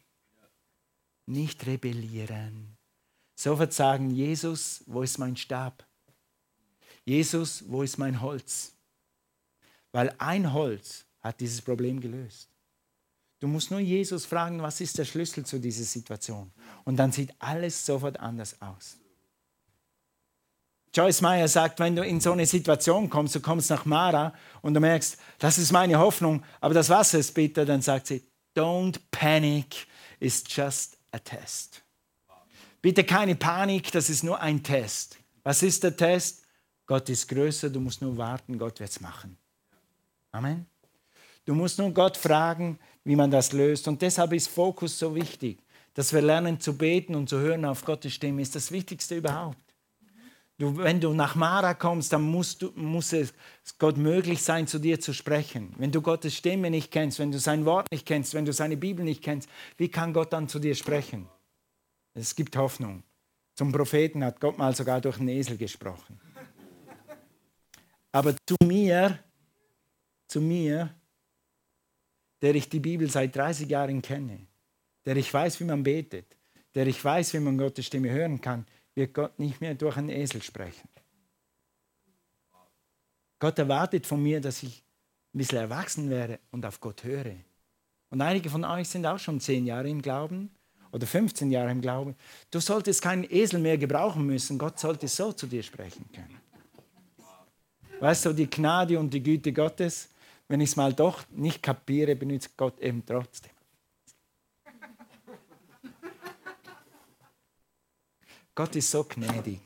nicht 1.26 1.66
rebellieren 1.66 2.76
sofort 3.40 3.72
sagen, 3.72 4.10
Jesus, 4.10 4.82
wo 4.86 5.02
ist 5.02 5.18
mein 5.18 5.36
Stab? 5.36 5.86
Jesus, 7.04 7.64
wo 7.66 7.82
ist 7.82 7.96
mein 7.96 8.20
Holz? 8.20 8.74
Weil 9.92 10.14
ein 10.18 10.52
Holz 10.52 11.06
hat 11.20 11.40
dieses 11.40 11.62
Problem 11.62 12.00
gelöst. 12.00 12.48
Du 13.40 13.48
musst 13.48 13.70
nur 13.70 13.80
Jesus 13.80 14.26
fragen, 14.26 14.60
was 14.60 14.82
ist 14.82 14.98
der 14.98 15.06
Schlüssel 15.06 15.46
zu 15.46 15.58
dieser 15.58 15.84
Situation? 15.84 16.52
Und 16.84 16.96
dann 16.96 17.10
sieht 17.10 17.34
alles 17.38 17.86
sofort 17.86 18.20
anders 18.20 18.60
aus. 18.60 18.98
Joyce 20.94 21.20
Meyer 21.20 21.46
sagt, 21.46 21.78
wenn 21.78 21.94
du 21.94 22.04
in 22.04 22.20
so 22.20 22.32
eine 22.32 22.46
Situation 22.46 23.08
kommst, 23.08 23.34
du 23.34 23.40
kommst 23.40 23.70
nach 23.70 23.84
Mara 23.84 24.34
und 24.60 24.74
du 24.74 24.80
merkst, 24.80 25.18
das 25.38 25.58
ist 25.58 25.70
meine 25.70 25.98
Hoffnung, 25.98 26.42
aber 26.60 26.74
das 26.74 26.88
Wasser 26.88 27.18
ist 27.18 27.32
bitter, 27.32 27.64
dann 27.64 27.80
sagt 27.80 28.08
sie, 28.08 28.24
don't 28.56 28.98
panic, 29.10 29.86
it's 30.18 30.42
just 30.48 30.96
a 31.12 31.18
test. 31.18 31.82
Bitte 32.82 33.04
keine 33.04 33.36
Panik, 33.36 33.92
das 33.92 34.08
ist 34.10 34.24
nur 34.24 34.40
ein 34.40 34.62
Test. 34.62 35.18
Was 35.42 35.62
ist 35.62 35.84
der 35.84 35.96
Test? 35.96 36.44
Gott 36.86 37.08
ist 37.08 37.28
größer, 37.28 37.70
du 37.70 37.78
musst 37.78 38.02
nur 38.02 38.16
warten, 38.16 38.58
Gott 38.58 38.80
wird 38.80 38.90
es 38.90 39.00
machen. 39.00 39.36
Amen. 40.32 40.66
Du 41.44 41.54
musst 41.54 41.78
nur 41.78 41.90
Gott 41.92 42.16
fragen, 42.16 42.78
wie 43.04 43.16
man 43.16 43.30
das 43.30 43.52
löst. 43.52 43.86
Und 43.86 44.02
deshalb 44.02 44.32
ist 44.32 44.48
Fokus 44.48 44.98
so 44.98 45.14
wichtig, 45.14 45.58
dass 45.94 46.12
wir 46.12 46.22
lernen 46.22 46.60
zu 46.60 46.76
beten 46.76 47.14
und 47.14 47.28
zu 47.28 47.38
hören 47.38 47.64
auf 47.64 47.84
Gottes 47.84 48.14
Stimme, 48.14 48.42
ist 48.42 48.54
das 48.54 48.70
Wichtigste 48.72 49.16
überhaupt. 49.16 49.69
Du, 50.60 50.76
wenn 50.76 51.00
du 51.00 51.14
nach 51.14 51.36
Mara 51.36 51.72
kommst, 51.72 52.12
dann 52.12 52.20
musst 52.20 52.60
du, 52.60 52.70
muss 52.74 53.14
es 53.14 53.32
Gott 53.78 53.96
möglich 53.96 54.42
sein, 54.42 54.66
zu 54.66 54.78
dir 54.78 55.00
zu 55.00 55.14
sprechen. 55.14 55.74
Wenn 55.78 55.90
du 55.90 56.02
Gottes 56.02 56.36
Stimme 56.36 56.68
nicht 56.68 56.90
kennst, 56.90 57.18
wenn 57.18 57.32
du 57.32 57.38
sein 57.38 57.64
Wort 57.64 57.90
nicht 57.90 58.04
kennst, 58.04 58.34
wenn 58.34 58.44
du 58.44 58.52
seine 58.52 58.76
Bibel 58.76 59.02
nicht 59.02 59.24
kennst, 59.24 59.48
wie 59.78 59.88
kann 59.88 60.12
Gott 60.12 60.34
dann 60.34 60.48
zu 60.48 60.58
dir 60.58 60.74
sprechen? 60.74 61.26
Es 62.12 62.36
gibt 62.36 62.58
Hoffnung. 62.58 63.04
Zum 63.54 63.72
Propheten 63.72 64.22
hat 64.22 64.38
Gott 64.38 64.58
mal 64.58 64.76
sogar 64.76 65.00
durch 65.00 65.18
einen 65.18 65.28
Esel 65.28 65.56
gesprochen. 65.56 66.20
Aber 68.12 68.34
zu 68.46 68.56
mir, 68.62 69.18
zu 70.28 70.42
mir, 70.42 70.94
der 72.42 72.54
ich 72.54 72.68
die 72.68 72.80
Bibel 72.80 73.10
seit 73.10 73.34
30 73.34 73.66
Jahren 73.66 74.02
kenne, 74.02 74.46
der 75.06 75.16
ich 75.16 75.32
weiß, 75.32 75.58
wie 75.60 75.64
man 75.64 75.82
betet, 75.82 76.36
der 76.74 76.86
ich 76.86 77.02
weiß, 77.02 77.32
wie 77.32 77.40
man 77.40 77.56
Gottes 77.56 77.86
Stimme 77.86 78.10
hören 78.10 78.42
kann, 78.42 78.66
wird 78.94 79.14
Gott 79.14 79.38
nicht 79.38 79.60
mehr 79.60 79.74
durch 79.74 79.96
einen 79.96 80.08
Esel 80.08 80.42
sprechen. 80.42 80.88
Gott 83.38 83.58
erwartet 83.58 84.06
von 84.06 84.22
mir, 84.22 84.40
dass 84.40 84.62
ich 84.62 84.82
ein 85.34 85.38
bisschen 85.38 85.58
erwachsen 85.58 86.10
wäre 86.10 86.38
und 86.50 86.66
auf 86.66 86.80
Gott 86.80 87.04
höre. 87.04 87.36
Und 88.10 88.20
einige 88.20 88.50
von 88.50 88.64
euch 88.64 88.88
sind 88.88 89.06
auch 89.06 89.18
schon 89.18 89.40
zehn 89.40 89.64
Jahre 89.66 89.88
im 89.88 90.02
Glauben 90.02 90.50
oder 90.92 91.06
15 91.06 91.50
Jahre 91.50 91.70
im 91.70 91.80
Glauben. 91.80 92.16
Du 92.50 92.60
solltest 92.60 93.00
keinen 93.00 93.24
Esel 93.24 93.60
mehr 93.60 93.78
gebrauchen 93.78 94.26
müssen. 94.26 94.58
Gott 94.58 94.78
sollte 94.78 95.08
so 95.08 95.32
zu 95.32 95.46
dir 95.46 95.62
sprechen 95.62 96.04
können. 96.12 96.40
Weißt 98.00 98.26
du, 98.26 98.32
die 98.32 98.48
Gnade 98.48 98.98
und 98.98 99.12
die 99.12 99.22
Güte 99.22 99.52
Gottes, 99.52 100.08
wenn 100.48 100.60
ich 100.60 100.70
es 100.70 100.76
mal 100.76 100.92
doch 100.92 101.22
nicht 101.30 101.62
kapiere, 101.62 102.16
benutzt 102.16 102.56
Gott 102.56 102.78
eben 102.80 103.04
trotzdem. 103.06 103.52
Gott 108.60 108.76
ist 108.76 108.90
so 108.90 109.04
gnädig. 109.04 109.58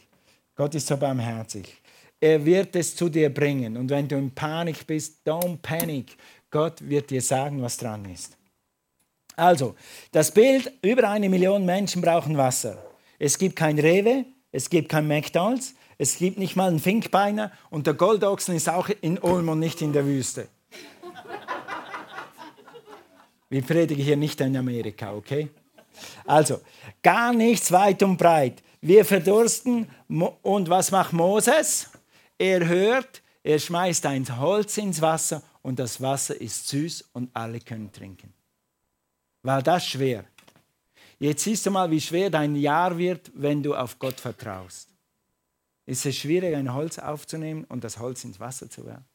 Gott 0.55 0.73
ist 0.77 0.87
so 0.87 0.97
barmherzig. 0.97 1.83
Er 2.21 2.45
wird 2.45 2.77
es 2.77 2.95
zu 2.95 3.09
dir 3.09 3.29
bringen. 3.29 3.77
Und 3.77 3.91
wenn 3.91 4.07
du 4.07 4.15
in 4.15 4.33
Panik 4.33 4.87
bist, 4.87 5.27
don't 5.27 5.57
panic. 5.61 6.17
Gott 6.49 6.81
wird 6.81 7.11
dir 7.11 7.21
sagen, 7.21 7.61
was 7.61 7.77
dran 7.77 8.05
ist. 8.05 8.37
Also, 9.35 9.75
das 10.13 10.31
Bild, 10.31 10.73
über 10.81 11.11
eine 11.11 11.29
Million 11.29 11.67
Menschen 11.67 12.03
brauchen 12.03 12.37
Wasser. 12.37 12.79
Es 13.19 13.37
gibt 13.37 13.57
kein 13.57 13.81
Rewe, 13.81 14.27
es 14.53 14.71
gibt 14.71 14.91
kein 14.91 15.09
McDonalds, 15.09 15.75
es 15.99 16.17
gibt 16.17 16.39
nicht 16.39 16.55
mal 16.55 16.69
einen 16.69 16.79
Finkbeiner 16.79 17.51
und 17.71 17.89
der 17.89 17.95
Goldochsen 17.95 18.55
ist 18.55 18.69
auch 18.69 18.91
in 19.01 19.19
Ulm 19.19 19.49
und 19.49 19.59
nicht 19.59 19.83
in 19.83 19.93
der 19.93 20.07
Wüste. 20.07 20.47
Wir 23.49 23.63
predigen 23.63 24.05
hier 24.05 24.17
nicht 24.17 24.41
in 24.41 24.57
Amerika, 24.57 25.13
okay? 25.13 25.49
Also, 26.25 26.61
gar 27.03 27.33
nichts 27.33 27.73
weit 27.73 28.01
und 28.05 28.17
breit. 28.17 28.63
Wir 28.87 29.07
verdursten 29.07 29.89
und 30.43 30.69
was 30.69 30.91
macht 30.91 31.15
Moses? 31.15 31.89
Er 32.37 32.69
hört, 32.69 33.23
er 33.43 33.59
schmeißt 33.59 34.05
ein 34.05 34.39
Holz 34.39 34.77
ins 34.77 35.01
Wasser 35.01 35.43
und 35.63 35.79
das 35.79 36.03
Wasser 36.03 36.39
ist 36.39 36.69
süß 36.69 37.09
und 37.15 37.35
alle 37.35 37.61
können 37.61 37.91
trinken. 37.91 38.35
War 39.43 39.63
das 39.63 39.87
schwer? 39.87 40.27
Jetzt 41.19 41.45
siehst 41.45 41.65
du 41.65 41.71
mal, 41.71 41.91
wie 41.91 42.01
schwer 42.01 42.29
dein 42.29 42.57
Jahr 42.57 42.99
wird, 42.99 43.33
wenn 43.35 43.63
du 43.63 43.75
auf 43.75 43.99
Gott 43.99 44.21
vertraust. 44.21 44.91
Ist 45.87 46.05
es 46.05 46.17
schwierig, 46.17 46.55
ein 46.55 46.75
Holz 46.75 46.99
aufzunehmen 46.99 47.65
und 47.65 47.85
das 47.85 47.99
Holz 47.99 48.23
ins 48.25 48.39
Wasser 48.39 48.69
zu 48.69 48.85
werfen? 48.85 49.09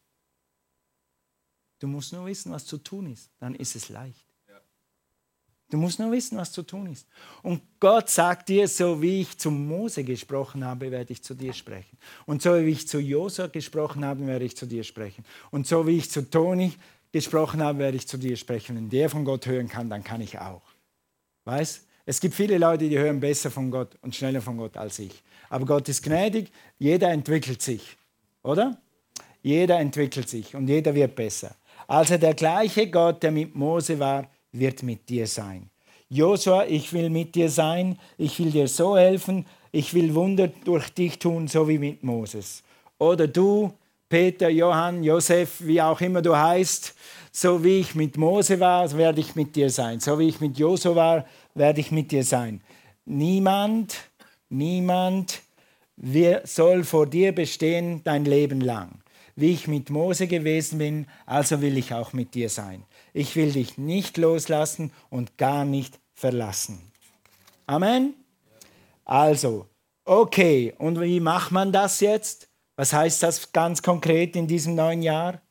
Du 1.77 1.86
musst 1.86 2.12
nur 2.12 2.25
wissen, 2.25 2.51
was 2.51 2.65
zu 2.65 2.79
tun 2.79 3.13
ist. 3.13 3.29
Dann 3.38 3.53
ist 3.53 3.75
es 3.75 3.89
leicht. 3.89 4.29
Du 5.69 5.77
musst 5.77 5.99
nur 5.99 6.12
wissen, 6.12 6.38
was 6.38 6.51
zu 6.51 6.63
tun 6.63 6.91
ist. 6.91 7.08
Und 7.43 7.62
Gott 7.79 8.10
sagt 8.10 8.49
dir, 8.49 8.67
so 8.67 8.99
wie 9.01 9.21
ich 9.21 9.38
zu 9.38 9.51
Mose 9.51 10.03
gesprochen 10.03 10.65
habe, 10.65 10.89
werde 10.89 11.13
ich 11.13 11.23
zu 11.23 11.36
dir 11.36 11.53
sprechen. 11.53 11.97
Und 12.25 12.41
so 12.41 12.55
wie 12.55 12.71
ich 12.71 12.88
zu 12.88 12.99
Josua 12.99 13.47
gesprochen 13.47 14.03
habe, 14.03 14.25
werde 14.25 14.45
ich 14.45 14.58
zu 14.58 14.65
dir 14.65 14.84
sprechen. 14.84 15.23
Und 15.51 15.67
so 15.67 15.86
wie 15.86 15.97
ich 15.97 16.10
zu 16.10 16.27
Toni 16.27 16.73
gesprochen 17.12 17.62
habe, 17.62 17.79
werde 17.79 17.97
ich 17.97 18.08
zu 18.08 18.17
dir 18.17 18.36
sprechen. 18.36 18.75
Wenn 18.75 18.89
der 18.89 19.10
von 19.10 19.23
Gott 19.23 19.45
hören 19.45 19.69
kann, 19.69 19.89
dann 19.89 20.03
kann 20.03 20.21
ich 20.21 20.39
auch. 20.39 20.63
Weißt? 21.45 21.86
Es 22.05 22.19
gibt 22.19 22.34
viele 22.34 22.58
Leute, 22.58 22.89
die 22.89 22.97
hören 22.97 23.19
besser 23.19 23.51
von 23.51 23.69
Gott 23.69 23.95
und 24.01 24.15
schneller 24.15 24.41
von 24.41 24.58
Gott 24.58 24.75
als 24.75 24.97
ich. 24.97 25.21
Aber 25.49 25.67
Gott 25.67 25.88
ist 25.89 26.01
gnädig, 26.01 26.51
jeder 26.79 27.12
entwickelt 27.12 27.62
sich, 27.62 27.97
oder? 28.41 28.82
Jeder 29.43 29.79
entwickelt 29.79 30.27
sich 30.27 30.55
und 30.55 30.67
jeder 30.67 30.95
wird 30.95 31.15
besser. 31.15 31.55
Also 31.88 32.17
der 32.17 32.34
gleiche 32.34 32.89
Gott, 32.89 33.21
der 33.21 33.32
mit 33.32 33.53
Mose 33.53 33.99
war, 33.99 34.27
wird 34.52 34.84
mit 34.84 35.10
dir 35.10 35.28
sein. 35.28 35.70
Josua, 36.10 36.66
ich 36.66 36.92
will 36.92 37.10
mit 37.10 37.36
dir 37.36 37.50
sein, 37.50 38.00
ich 38.18 38.40
will 38.40 38.52
dir 38.52 38.68
so 38.68 38.98
helfen, 38.98 39.46
ich 39.72 39.94
will 39.94 40.16
Wunder 40.16 40.48
durch 40.48 40.90
dich 40.90 41.20
tun, 41.20 41.48
so 41.48 41.68
wie 41.68 41.78
mit 41.78 42.04
Moses. 42.04 42.64
Oder 42.98 43.28
du, 43.28 43.72
Peter, 44.10 44.50
Johann, 44.50 45.04
Josef, 45.04 45.58
wie 45.60 45.80
auch 45.80 46.02
immer 46.02 46.24
du 46.24 46.36
heißt, 46.36 46.96
so 47.32 47.64
wie 47.64 47.80
ich 47.80 47.94
mit 47.94 48.18
Mose 48.18 48.60
war, 48.60 48.92
werde 48.98 49.22
ich 49.22 49.36
mit 49.36 49.56
dir 49.56 49.70
sein. 49.70 50.00
So 50.00 50.18
wie 50.18 50.28
ich 50.28 50.42
mit 50.42 50.58
Josua 50.58 50.96
war, 50.96 51.26
werde 51.54 51.80
ich 51.80 51.92
mit 51.92 52.12
dir 52.12 52.24
sein. 52.24 52.62
Niemand, 53.06 53.96
niemand 54.50 55.42
soll 56.44 56.84
vor 56.84 57.06
dir 57.06 57.34
bestehen 57.34 58.02
dein 58.04 58.26
Leben 58.26 58.62
lang. 58.62 59.02
Wie 59.39 59.54
ich 59.54 59.69
mit 59.69 59.89
Mose 59.89 60.28
gewesen 60.28 60.80
bin, 60.80 61.08
also 61.25 61.62
will 61.62 61.78
ich 61.78 61.93
auch 61.93 62.12
mit 62.12 62.34
dir 62.34 62.49
sein. 62.49 62.84
Ich 63.13 63.38
will 63.38 63.54
dich 63.54 63.78
nicht 63.78 64.17
loslassen 64.17 64.91
und 65.10 65.38
gar 65.38 65.63
nicht 65.63 65.97
verlassen. 66.13 66.91
Amen. 67.65 68.15
Also, 69.06 69.67
okay, 70.04 70.73
und 70.78 70.99
wie 70.99 71.21
macht 71.21 71.52
man 71.52 71.71
das 71.71 72.02
jetzt? 72.02 72.49
Was 72.75 72.91
heißt 72.91 73.23
das 73.23 73.54
ganz 73.54 73.82
konkret 73.82 74.36
in 74.36 74.45
diesem 74.45 74.75
neuen 74.75 75.04
Jahr? 75.04 75.41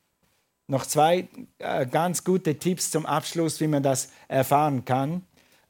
Noch 0.67 0.85
zwei 0.85 1.27
äh, 1.57 1.87
ganz 1.87 2.23
gute 2.23 2.59
Tipps 2.59 2.91
zum 2.91 3.07
Abschluss, 3.07 3.59
wie 3.59 3.69
man 3.69 3.83
das 3.83 4.11
erfahren 4.29 4.85
kann. 4.85 5.23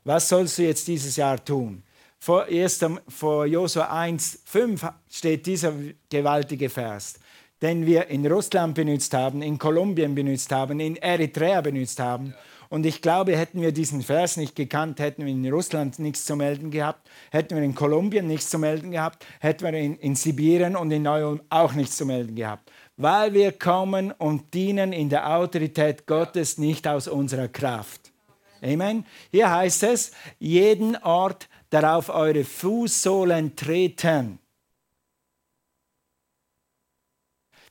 Was 0.02 0.28
sollst 0.28 0.58
du 0.58 0.64
jetzt 0.64 0.88
dieses 0.88 1.14
Jahr 1.14 1.44
tun? 1.44 1.84
Vor, 2.18 2.48
erst, 2.48 2.84
vor 3.06 3.46
Josua 3.46 3.96
1, 3.96 4.40
5 4.44 4.88
steht 5.08 5.46
dieser 5.46 5.72
gewaltige 6.10 6.68
Vers, 6.68 7.20
den 7.62 7.86
wir 7.86 8.08
in 8.08 8.26
Russland 8.26 8.74
benutzt 8.74 9.14
haben, 9.14 9.42
in 9.42 9.58
Kolumbien 9.58 10.14
benutzt 10.14 10.52
haben, 10.52 10.80
in 10.80 10.96
Eritrea 10.96 11.60
benutzt 11.60 12.00
haben. 12.00 12.34
Und 12.70 12.84
ich 12.84 13.00
glaube, 13.00 13.36
hätten 13.36 13.62
wir 13.62 13.72
diesen 13.72 14.02
Vers 14.02 14.36
nicht 14.36 14.54
gekannt, 14.54 15.00
hätten 15.00 15.24
wir 15.24 15.32
in 15.32 15.50
Russland 15.50 15.98
nichts 15.98 16.24
zu 16.24 16.36
melden 16.36 16.70
gehabt, 16.70 17.08
hätten 17.30 17.56
wir 17.56 17.62
in 17.62 17.74
Kolumbien 17.74 18.26
nichts 18.26 18.50
zu 18.50 18.58
melden 18.58 18.90
gehabt, 18.90 19.24
hätten 19.40 19.64
wir 19.64 19.72
in, 19.72 19.96
in 19.96 20.14
Sibirien 20.14 20.76
und 20.76 20.90
in 20.90 21.02
Neu-Ulm 21.02 21.40
auch 21.48 21.72
nichts 21.72 21.96
zu 21.96 22.04
melden 22.04 22.34
gehabt. 22.36 22.70
Weil 22.98 23.32
wir 23.32 23.52
kommen 23.52 24.12
und 24.12 24.52
dienen 24.52 24.92
in 24.92 25.08
der 25.08 25.34
Autorität 25.34 26.06
Gottes, 26.06 26.58
nicht 26.58 26.86
aus 26.86 27.08
unserer 27.08 27.48
Kraft. 27.48 28.12
Amen. 28.60 29.06
Hier 29.30 29.50
heißt 29.50 29.84
es, 29.84 30.10
jeden 30.38 30.96
Ort, 30.96 31.48
darauf 31.70 32.08
eure 32.08 32.44
Fußsohlen 32.44 33.56
treten. 33.56 34.40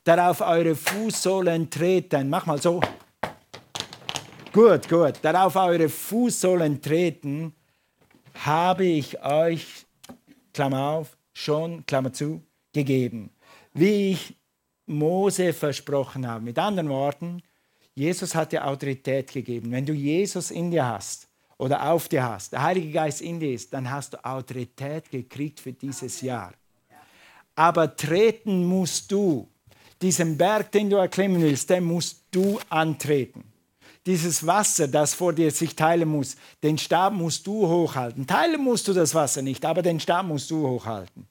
Darauf 0.08 0.40
eure 0.40 0.74
Fußsohlen 0.74 1.68
treten. 1.68 2.30
Mach 2.30 2.46
mal 2.46 2.58
so. 2.58 2.80
Gut, 4.54 4.88
gut. 4.88 5.18
Darauf 5.20 5.54
eure 5.56 5.90
Fußsohlen 5.90 6.80
treten, 6.80 7.52
habe 8.36 8.86
ich 8.86 9.22
euch, 9.22 9.84
Klammer 10.54 10.92
auf, 10.92 11.18
schon, 11.34 11.84
Klammer 11.84 12.10
zu, 12.10 12.40
gegeben. 12.72 13.28
Wie 13.74 14.12
ich 14.12 14.34
Mose 14.86 15.52
versprochen 15.52 16.26
habe. 16.26 16.42
Mit 16.42 16.58
anderen 16.58 16.88
Worten, 16.88 17.42
Jesus 17.94 18.34
hat 18.34 18.52
dir 18.52 18.66
Autorität 18.66 19.30
gegeben. 19.30 19.70
Wenn 19.72 19.84
du 19.84 19.92
Jesus 19.92 20.50
in 20.50 20.70
dir 20.70 20.86
hast 20.86 21.28
oder 21.58 21.86
auf 21.86 22.08
dir 22.08 22.26
hast, 22.26 22.54
der 22.54 22.62
Heilige 22.62 22.92
Geist 22.92 23.20
in 23.20 23.40
dir 23.40 23.52
ist, 23.52 23.74
dann 23.74 23.90
hast 23.90 24.14
du 24.14 24.24
Autorität 24.24 25.10
gekriegt 25.10 25.60
für 25.60 25.74
dieses 25.74 26.22
Jahr. 26.22 26.54
Aber 27.54 27.94
treten 27.94 28.64
musst 28.64 29.12
du. 29.12 29.46
Diesen 30.00 30.38
Berg, 30.38 30.70
den 30.72 30.90
du 30.90 30.96
erklimmen 30.96 31.42
willst, 31.42 31.70
den 31.70 31.84
musst 31.84 32.22
du 32.30 32.60
antreten 32.68 33.44
dieses 34.08 34.46
Wasser, 34.46 34.88
das 34.88 35.12
vor 35.12 35.34
dir 35.34 35.50
sich 35.50 35.76
teilen 35.76 36.08
muss, 36.08 36.36
den 36.62 36.78
Stab 36.78 37.12
musst 37.12 37.46
du 37.46 37.68
hochhalten. 37.68 38.26
Teilen 38.26 38.62
musst 38.62 38.88
du 38.88 38.94
das 38.94 39.14
Wasser 39.14 39.42
nicht, 39.42 39.66
aber 39.66 39.82
den 39.82 40.00
Stab 40.00 40.24
musst 40.24 40.50
du 40.50 40.66
hochhalten. 40.66 41.28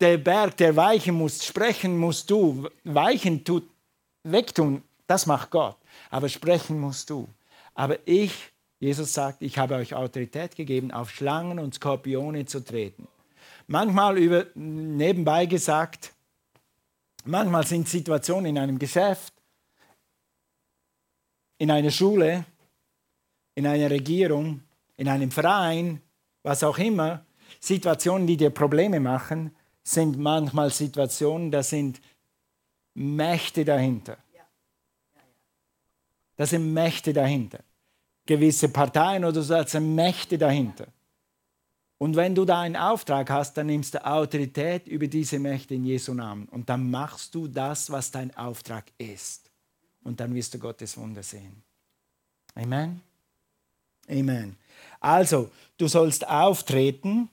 Der 0.00 0.16
Berg, 0.16 0.56
der 0.56 0.76
weichen 0.76 1.16
muss, 1.16 1.44
sprechen 1.44 1.98
musst 1.98 2.30
du. 2.30 2.68
Weichen 2.84 3.44
tut, 3.44 3.68
wegtun, 4.22 4.84
das 5.08 5.26
macht 5.26 5.50
Gott. 5.50 5.76
Aber 6.10 6.28
sprechen 6.28 6.78
musst 6.78 7.10
du. 7.10 7.28
Aber 7.74 7.98
ich, 8.04 8.52
Jesus 8.78 9.12
sagt, 9.12 9.42
ich 9.42 9.58
habe 9.58 9.74
euch 9.74 9.92
Autorität 9.92 10.54
gegeben, 10.54 10.92
auf 10.92 11.10
Schlangen 11.10 11.58
und 11.58 11.74
Skorpione 11.74 12.46
zu 12.46 12.64
treten. 12.64 13.08
Manchmal 13.66 14.16
über, 14.16 14.46
nebenbei 14.54 15.46
gesagt, 15.46 16.12
manchmal 17.26 17.66
sind 17.66 17.88
Situationen 17.88 18.46
in 18.46 18.58
einem 18.58 18.78
Geschäft, 18.78 19.32
in 21.58 21.70
einer 21.70 21.90
Schule, 21.90 22.44
in 23.54 23.66
einer 23.66 23.90
Regierung, 23.90 24.62
in 24.96 25.08
einem 25.08 25.30
Verein, 25.30 26.00
was 26.42 26.62
auch 26.64 26.78
immer, 26.78 27.24
Situationen, 27.58 28.26
die 28.26 28.36
dir 28.36 28.50
Probleme 28.50 29.00
machen, 29.00 29.54
sind 29.82 30.18
manchmal 30.18 30.70
Situationen, 30.70 31.50
da 31.50 31.62
sind 31.62 32.00
Mächte 32.94 33.64
dahinter. 33.64 34.16
Da 36.36 36.46
sind 36.46 36.72
Mächte 36.72 37.12
dahinter. 37.12 37.60
Gewisse 38.24 38.68
Parteien 38.68 39.24
oder 39.24 39.42
so, 39.42 39.54
da 39.54 39.66
sind 39.66 39.94
Mächte 39.94 40.38
dahinter. 40.38 40.86
Und 42.02 42.16
wenn 42.16 42.34
du 42.34 42.46
da 42.46 42.62
einen 42.62 42.76
Auftrag 42.76 43.28
hast, 43.28 43.58
dann 43.58 43.66
nimmst 43.66 43.92
du 43.92 44.06
Autorität 44.06 44.88
über 44.88 45.06
diese 45.06 45.38
Mächte 45.38 45.74
in 45.74 45.84
Jesu 45.84 46.14
Namen. 46.14 46.46
Und 46.46 46.70
dann 46.70 46.90
machst 46.90 47.34
du 47.34 47.46
das, 47.46 47.90
was 47.90 48.10
dein 48.10 48.34
Auftrag 48.38 48.86
ist 48.96 49.50
und 50.02 50.18
dann 50.18 50.34
wirst 50.34 50.54
du 50.54 50.58
Gottes 50.58 50.96
Wunder 50.96 51.22
sehen. 51.22 51.62
Amen. 52.54 53.02
Amen. 54.08 54.56
Also, 54.98 55.50
du 55.76 55.88
sollst 55.88 56.26
auftreten 56.26 57.28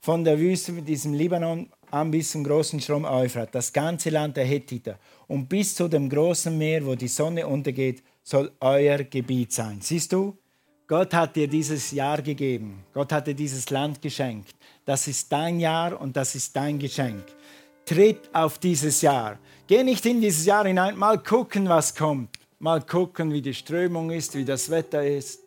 von 0.00 0.24
der 0.24 0.38
Wüste 0.38 0.72
mit 0.72 0.88
diesem 0.88 1.12
Libanon 1.12 1.70
an 1.90 2.10
bis 2.10 2.30
zum 2.30 2.44
großen 2.44 2.80
Strom 2.80 3.04
Euphrat, 3.04 3.54
das 3.54 3.74
ganze 3.74 4.08
Land 4.08 4.38
der 4.38 4.46
Hethiter 4.46 4.98
und 5.28 5.50
bis 5.50 5.74
zu 5.74 5.86
dem 5.88 6.08
großen 6.08 6.56
Meer, 6.56 6.86
wo 6.86 6.94
die 6.94 7.08
Sonne 7.08 7.46
untergeht, 7.46 8.02
soll 8.22 8.50
euer 8.58 9.04
Gebiet 9.04 9.52
sein. 9.52 9.82
Siehst 9.82 10.14
du? 10.14 10.38
Gott 10.88 11.12
hat 11.14 11.34
dir 11.34 11.48
dieses 11.48 11.90
Jahr 11.90 12.22
gegeben. 12.22 12.84
Gott 12.94 13.12
hat 13.12 13.26
dir 13.26 13.34
dieses 13.34 13.68
Land 13.70 14.00
geschenkt. 14.00 14.54
Das 14.84 15.08
ist 15.08 15.30
dein 15.32 15.58
Jahr 15.58 16.00
und 16.00 16.16
das 16.16 16.36
ist 16.36 16.54
dein 16.54 16.78
Geschenk. 16.78 17.24
Tritt 17.84 18.30
auf 18.32 18.58
dieses 18.58 19.02
Jahr. 19.02 19.38
Geh 19.66 19.82
nicht 19.82 20.06
in 20.06 20.20
dieses 20.20 20.46
Jahr 20.46 20.64
hinein, 20.64 20.96
mal 20.96 21.20
gucken, 21.20 21.68
was 21.68 21.94
kommt. 21.94 22.30
Mal 22.60 22.80
gucken, 22.82 23.32
wie 23.32 23.42
die 23.42 23.52
Strömung 23.54 24.10
ist, 24.10 24.34
wie 24.36 24.44
das 24.44 24.70
Wetter 24.70 25.04
ist, 25.04 25.40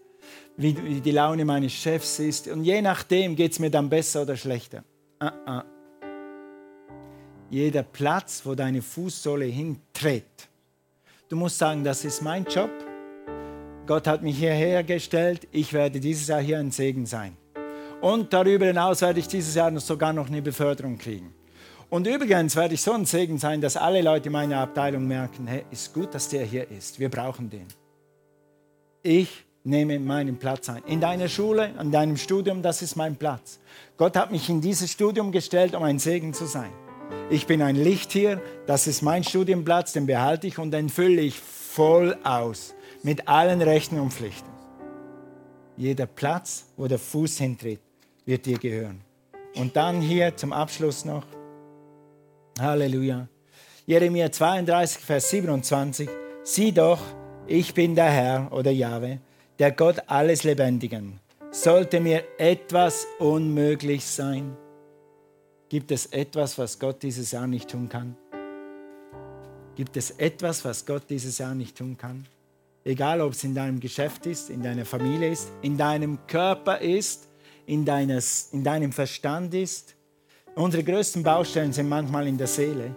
wie, 0.58 0.74
die 0.74 1.12
Laune 1.12 1.46
meines 1.46 1.72
Chefs 1.72 2.20
ist. 2.20 2.50
Und 2.50 2.66
je 2.66 2.82
nachdem 2.82 3.36
geht 3.36 3.54
es 3.54 3.60
mir 3.60 3.72
dann 3.72 3.90
besser 3.90 4.24
oder 4.24 4.36
schlechter. 4.36 4.84
Uh 5.24 5.28
-uh. 5.28 5.64
Jeder 7.50 7.84
Platz, 7.84 8.42
wo 8.44 8.56
deine 8.56 8.82
Fußsohle 8.82 9.46
hintritt. 9.46 10.50
Du 11.30 11.36
musst 11.36 11.58
sagen, 11.58 11.84
das 11.84 12.04
ist 12.04 12.22
mein 12.22 12.46
Job. 12.46 12.70
Gott 13.90 14.06
hat 14.06 14.22
mich 14.22 14.38
hierher 14.38 14.84
gestellt. 14.84 15.48
Ich 15.52 15.74
werde 15.74 16.00
dieses 16.00 16.28
Jahr 16.28 16.42
hier 16.42 16.60
ein 16.60 16.70
Segen 16.70 17.08
sein. 17.08 17.36
Und 18.02 18.32
darüber 18.32 18.68
hinaus 18.68 19.02
werde 19.02 19.20
ich 19.20 19.28
dieses 19.28 19.56
Jahr 19.56 19.76
sogar 19.80 20.14
noch 20.14 20.28
eine 20.28 20.44
Beförderung 20.44 21.00
kriegen. 21.00 21.34
Und 21.90 22.06
übrigens 22.06 22.56
werde 22.56 22.76
ich 22.76 22.84
so 22.84 22.94
ein 22.94 23.06
Segen 23.06 23.40
sein, 23.40 23.62
dass 23.62 23.76
alle 23.78 24.04
Leute 24.04 24.30
meiner 24.30 24.60
Abteilung 24.60 25.08
merken, 25.08 25.48
hey, 25.48 25.64
ist 25.72 25.92
gut, 25.92 26.14
dass 26.14 26.30
der 26.30 26.46
hier 26.46 26.70
ist. 26.70 27.00
Wir 27.00 27.10
brauchen 27.10 27.50
den. 27.50 27.66
Ich 29.02 29.44
nehme 29.64 29.98
meinen 29.98 30.38
Platz 30.38 30.70
ein. 30.70 30.84
In 30.86 31.02
deiner 31.02 31.28
Schule, 31.28 31.72
in 31.82 31.92
deinem 31.92 32.18
Studium, 32.18 32.62
das 32.62 32.84
ist 32.84 32.96
mein 32.96 33.16
Platz. 33.16 33.60
Gott 33.98 34.16
hat 34.16 34.32
mich 34.32 34.50
in 34.50 34.62
dieses 34.62 34.92
Studium 34.92 35.32
gestellt, 35.32 35.74
um 35.74 35.82
ein 35.82 35.98
Segen 35.98 36.36
zu 36.36 36.46
sein. 36.46 36.70
Ich 37.32 37.48
bin 37.48 37.64
ein 37.64 37.76
Licht 37.76 38.12
hier, 38.12 38.40
das 38.68 38.86
ist 38.86 39.02
mein 39.02 39.24
Studienplatz, 39.24 39.94
den 39.94 40.06
behalte 40.06 40.46
ich 40.46 40.60
und 40.60 40.70
den 40.70 40.90
fülle 40.90 41.22
ich 41.22 41.40
voll 41.40 42.16
aus. 42.24 42.76
Mit 43.02 43.28
allen 43.28 43.62
Rechten 43.62 44.00
und 44.00 44.14
Pflichten. 44.14 44.50
Jeder 45.78 46.06
Platz, 46.06 46.66
wo 46.76 46.88
der 46.88 47.00
Fuß 47.00 47.38
hintritt, 47.38 47.80
wird 48.26 48.46
dir 48.46 48.58
gehören. 48.58 49.02
Und 49.56 49.76
dann 49.76 50.02
hier 50.02 50.36
zum 50.36 50.52
Abschluss 50.52 51.06
noch 51.06 51.24
Halleluja. 52.60 53.28
Jeremia 53.86 54.32
32, 54.32 55.02
Vers 55.02 55.30
27. 55.30 56.10
Sieh 56.44 56.74
doch, 56.74 57.00
ich 57.48 57.74
bin 57.74 57.96
der 57.96 58.10
Herr 58.12 58.52
oder 58.52 58.72
Jahwe, 58.72 59.20
der 59.58 59.72
Gott 59.72 60.04
alles 60.08 60.44
Lebendigen. 60.44 61.20
Sollte 61.52 62.02
mir 62.02 62.24
etwas 62.38 63.08
unmöglich 63.18 64.06
sein? 64.06 64.56
Gibt 65.70 65.92
es 65.92 66.08
etwas, 66.08 66.58
was 66.58 66.78
Gott 66.78 67.02
dieses 67.02 67.32
Jahr 67.32 67.48
nicht 67.48 67.70
tun 67.70 67.88
kann? 67.88 68.18
Gibt 69.76 69.96
es 69.96 70.12
etwas, 70.12 70.66
was 70.66 70.86
Gott 70.86 71.04
dieses 71.10 71.38
Jahr 71.38 71.56
nicht 71.56 71.78
tun 71.78 71.98
kann? 71.98 72.28
Egal, 72.84 73.22
ob 73.22 73.34
es 73.34 73.44
in 73.44 73.54
deinem 73.54 73.80
Geschäft 73.80 74.26
ist, 74.26 74.50
in 74.50 74.64
deiner 74.64 74.86
Familie 74.86 75.32
ist, 75.32 75.52
in 75.62 75.78
deinem 75.78 76.26
Körper 76.28 76.80
ist, 76.80 77.30
in, 77.66 77.86
deines, 77.86 78.50
in 78.52 78.64
deinem 78.64 78.92
Verstand 78.92 79.54
ist, 79.54 79.96
Unsere 80.60 80.84
größten 80.84 81.24
Baustellen 81.24 81.72
sind 81.72 81.88
manchmal 81.88 82.28
in 82.28 82.38
der 82.38 82.48
Seele. 82.48 82.94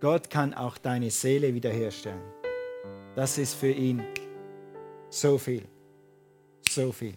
Gott 0.00 0.28
kann 0.28 0.54
auch 0.54 0.76
deine 0.76 1.08
Seele 1.08 1.54
wiederherstellen. 1.54 2.22
Das 3.14 3.38
ist 3.38 3.54
für 3.54 3.70
ihn 3.70 4.02
so 5.08 5.38
viel, 5.38 5.62
so 6.68 6.90
viel. 6.90 7.14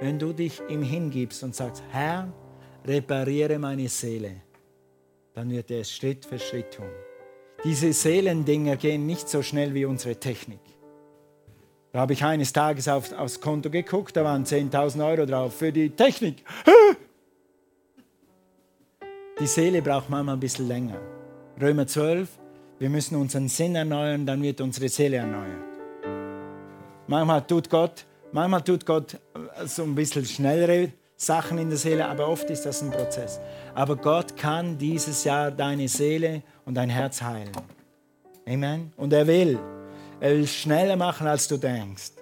wenn 0.00 0.18
du 0.18 0.32
dich 0.32 0.62
ihm 0.70 0.82
hingibst 0.82 1.42
und 1.42 1.54
sagst, 1.54 1.82
Herr, 1.90 2.32
repariere 2.86 3.58
meine 3.58 3.88
Seele, 3.88 4.42
dann 5.34 5.50
wird 5.50 5.70
er 5.70 5.80
es 5.80 5.92
Schritt 5.92 6.24
für 6.24 6.38
Schritt 6.38 6.72
tun. 6.72 6.88
Diese 7.64 7.92
Seelendinger 7.92 8.76
gehen 8.76 9.06
nicht 9.06 9.28
so 9.28 9.42
schnell 9.42 9.74
wie 9.74 9.84
unsere 9.84 10.16
Technik. 10.16 10.60
Da 11.92 12.00
habe 12.00 12.12
ich 12.12 12.22
eines 12.22 12.52
Tages 12.52 12.88
auf, 12.88 13.12
aufs 13.12 13.40
Konto 13.40 13.70
geguckt, 13.70 14.16
da 14.16 14.24
waren 14.24 14.44
10.000 14.44 15.06
Euro 15.06 15.26
drauf 15.26 15.56
für 15.56 15.72
die 15.72 15.90
Technik. 15.90 16.44
Die 19.40 19.46
Seele 19.46 19.82
braucht 19.82 20.10
manchmal 20.10 20.36
ein 20.36 20.40
bisschen 20.40 20.68
länger. 20.68 21.00
Römer 21.60 21.86
12, 21.86 22.28
wir 22.78 22.90
müssen 22.90 23.16
unseren 23.16 23.48
Sinn 23.48 23.74
erneuern, 23.74 24.26
dann 24.26 24.42
wird 24.42 24.60
unsere 24.60 24.88
Seele 24.88 25.16
erneuert. 25.16 25.64
Manchmal 27.06 27.46
tut 27.46 27.70
Gott, 27.70 28.04
manchmal 28.32 28.62
tut 28.62 28.84
Gott 28.84 29.14
äh, 29.14 29.66
so 29.66 29.82
ein 29.82 29.94
bisschen 29.94 30.24
schnellere 30.24 30.92
Sachen 31.16 31.56
in 31.56 31.68
der 31.70 31.78
Seele, 31.78 32.06
aber 32.06 32.28
oft 32.28 32.50
ist 32.50 32.66
das 32.66 32.82
ein 32.82 32.90
Prozess. 32.90 33.40
Aber 33.74 33.96
Gott 33.96 34.36
kann 34.36 34.76
dieses 34.76 35.24
Jahr 35.24 35.50
deine 35.50 35.88
Seele 35.88 36.42
und 36.66 36.74
dein 36.74 36.90
Herz 36.90 37.22
heilen. 37.22 37.52
Amen. 38.46 38.92
Und 38.98 39.12
er 39.14 39.26
will. 39.26 39.58
Er 40.20 40.32
will 40.32 40.46
schneller 40.46 40.96
machen, 40.96 41.26
als 41.26 41.48
du 41.48 41.56
denkst. 41.56 42.12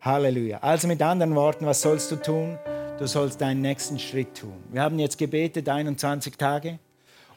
Halleluja. 0.00 0.58
Also 0.58 0.86
mit 0.86 1.02
anderen 1.02 1.34
Worten, 1.34 1.66
was 1.66 1.82
sollst 1.82 2.12
du 2.12 2.16
tun? 2.16 2.58
Du 2.98 3.06
sollst 3.06 3.40
deinen 3.40 3.60
nächsten 3.60 3.98
Schritt 3.98 4.38
tun. 4.38 4.62
Wir 4.70 4.82
haben 4.82 4.98
jetzt 4.98 5.18
gebetet, 5.18 5.68
21 5.68 6.36
Tage. 6.36 6.78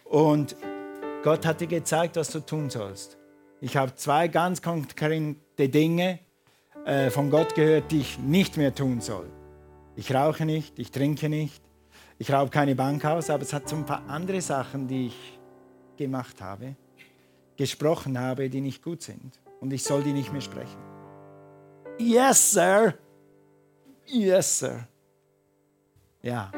Und 0.05 0.55
Gott 1.23 1.45
hat 1.45 1.61
dir 1.61 1.67
gezeigt, 1.67 2.15
was 2.15 2.29
du 2.29 2.39
tun 2.39 2.69
sollst. 2.69 3.17
Ich 3.59 3.75
habe 3.75 3.95
zwei 3.95 4.27
ganz 4.27 4.61
konkrete 4.61 5.67
Dinge 5.67 6.19
äh, 6.85 7.09
von 7.09 7.29
Gott 7.29 7.55
gehört, 7.55 7.91
die 7.91 8.01
ich 8.01 8.19
nicht 8.19 8.55
mehr 8.55 8.73
tun 8.73 9.01
soll. 9.01 9.29
Ich 9.95 10.13
rauche 10.13 10.45
nicht, 10.45 10.79
ich 10.79 10.91
trinke 10.91 11.27
nicht, 11.27 11.61
ich 12.17 12.31
raube 12.31 12.51
keine 12.51 12.75
Bank 12.75 13.03
aus, 13.03 13.29
aber 13.29 13.43
es 13.43 13.51
hat 13.51 13.67
so 13.67 13.75
ein 13.75 13.85
paar 13.85 14.03
andere 14.07 14.39
Sachen, 14.39 14.87
die 14.87 15.07
ich 15.07 15.38
gemacht 15.99 16.41
habe, 16.41 16.75
gesprochen 17.57 18.17
habe, 18.17 18.49
die 18.49 18.61
nicht 18.61 18.81
gut 18.81 19.03
sind. 19.03 19.39
Und 19.59 19.71
ich 19.71 19.83
soll 19.83 20.01
die 20.01 20.13
nicht 20.13 20.31
mehr 20.31 20.41
sprechen. 20.41 20.79
Yes, 21.99 22.53
sir. 22.53 22.95
Yes, 24.05 24.59
sir. 24.59 24.87
Ja. 26.23 26.51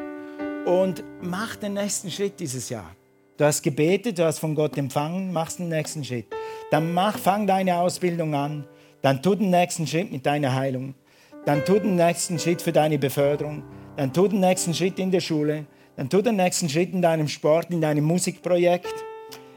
Und 0.65 1.03
mach 1.21 1.55
den 1.55 1.73
nächsten 1.73 2.09
Schritt 2.09 2.39
dieses 2.39 2.69
Jahr. 2.69 2.95
Du 3.37 3.45
hast 3.45 3.63
gebetet, 3.63 4.19
du 4.19 4.23
hast 4.23 4.37
von 4.37 4.53
Gott 4.53 4.77
empfangen, 4.77 5.33
machst 5.33 5.57
den 5.57 5.69
nächsten 5.69 6.03
Schritt. 6.05 6.27
Dann 6.69 6.93
mach, 6.93 7.17
fang 7.17 7.47
deine 7.47 7.77
Ausbildung 7.77 8.35
an. 8.35 8.67
Dann 9.01 9.21
tu 9.23 9.33
den 9.33 9.49
nächsten 9.49 9.87
Schritt 9.87 10.11
mit 10.11 10.25
deiner 10.25 10.53
Heilung. 10.53 10.93
Dann 11.45 11.65
tu 11.65 11.79
den 11.79 11.95
nächsten 11.95 12.37
Schritt 12.37 12.61
für 12.61 12.71
deine 12.71 12.99
Beförderung. 12.99 13.63
Dann 13.97 14.13
tu 14.13 14.27
den 14.27 14.41
nächsten 14.41 14.75
Schritt 14.75 14.99
in 14.99 15.09
der 15.09 15.21
Schule. 15.21 15.65
Dann 15.95 16.07
tu 16.07 16.21
den 16.21 16.35
nächsten 16.35 16.69
Schritt 16.69 16.93
in 16.93 17.01
deinem 17.01 17.27
Sport, 17.27 17.71
in 17.71 17.81
deinem 17.81 18.03
Musikprojekt, 18.03 18.93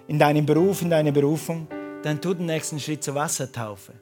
in 0.07 0.19
deinem 0.19 0.45
Beruf, 0.45 0.83
in 0.83 0.91
deiner 0.91 1.13
Berufung. 1.13 1.67
Dann 2.03 2.21
tu 2.21 2.35
den 2.35 2.47
nächsten 2.47 2.79
Schritt 2.79 3.03
zur 3.03 3.15
Wassertaufe. 3.15 3.93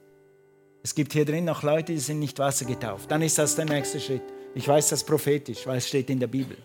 Es 0.82 0.94
gibt 0.94 1.12
hier 1.12 1.24
drin 1.24 1.44
noch 1.44 1.62
Leute, 1.62 1.92
die 1.92 1.98
sind 1.98 2.18
nicht 2.18 2.38
wassergetauft. 2.38 3.10
Dann 3.10 3.22
ist 3.22 3.38
das 3.38 3.54
der 3.54 3.66
nächste 3.66 4.00
Schritt. 4.00 4.22
Ich 4.54 4.66
weiß 4.66 4.88
das 4.88 5.04
prophetisch, 5.04 5.66
weil 5.66 5.78
es 5.78 5.88
steht 5.88 6.10
in 6.10 6.18
der 6.18 6.26
Bibel. 6.26 6.56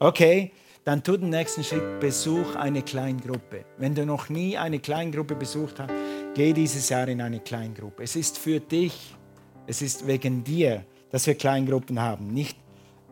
Okay, 0.00 0.50
dann 0.84 1.04
tu 1.04 1.16
den 1.16 1.30
nächsten 1.30 1.62
Schritt, 1.62 2.00
besuch 2.00 2.56
eine 2.56 2.82
Kleingruppe. 2.82 3.64
Wenn 3.78 3.94
du 3.94 4.04
noch 4.04 4.28
nie 4.28 4.58
eine 4.58 4.80
Kleingruppe 4.80 5.36
besucht 5.36 5.78
hast, 5.78 5.92
geh 6.34 6.52
dieses 6.52 6.88
Jahr 6.88 7.06
in 7.06 7.20
eine 7.20 7.38
Kleingruppe. 7.38 8.02
Es 8.02 8.16
ist 8.16 8.36
für 8.36 8.58
dich, 8.58 9.14
es 9.68 9.80
ist 9.80 10.08
wegen 10.08 10.42
dir, 10.42 10.84
dass 11.12 11.28
wir 11.28 11.36
Kleingruppen 11.36 12.00
haben. 12.00 12.26
Nicht, 12.26 12.58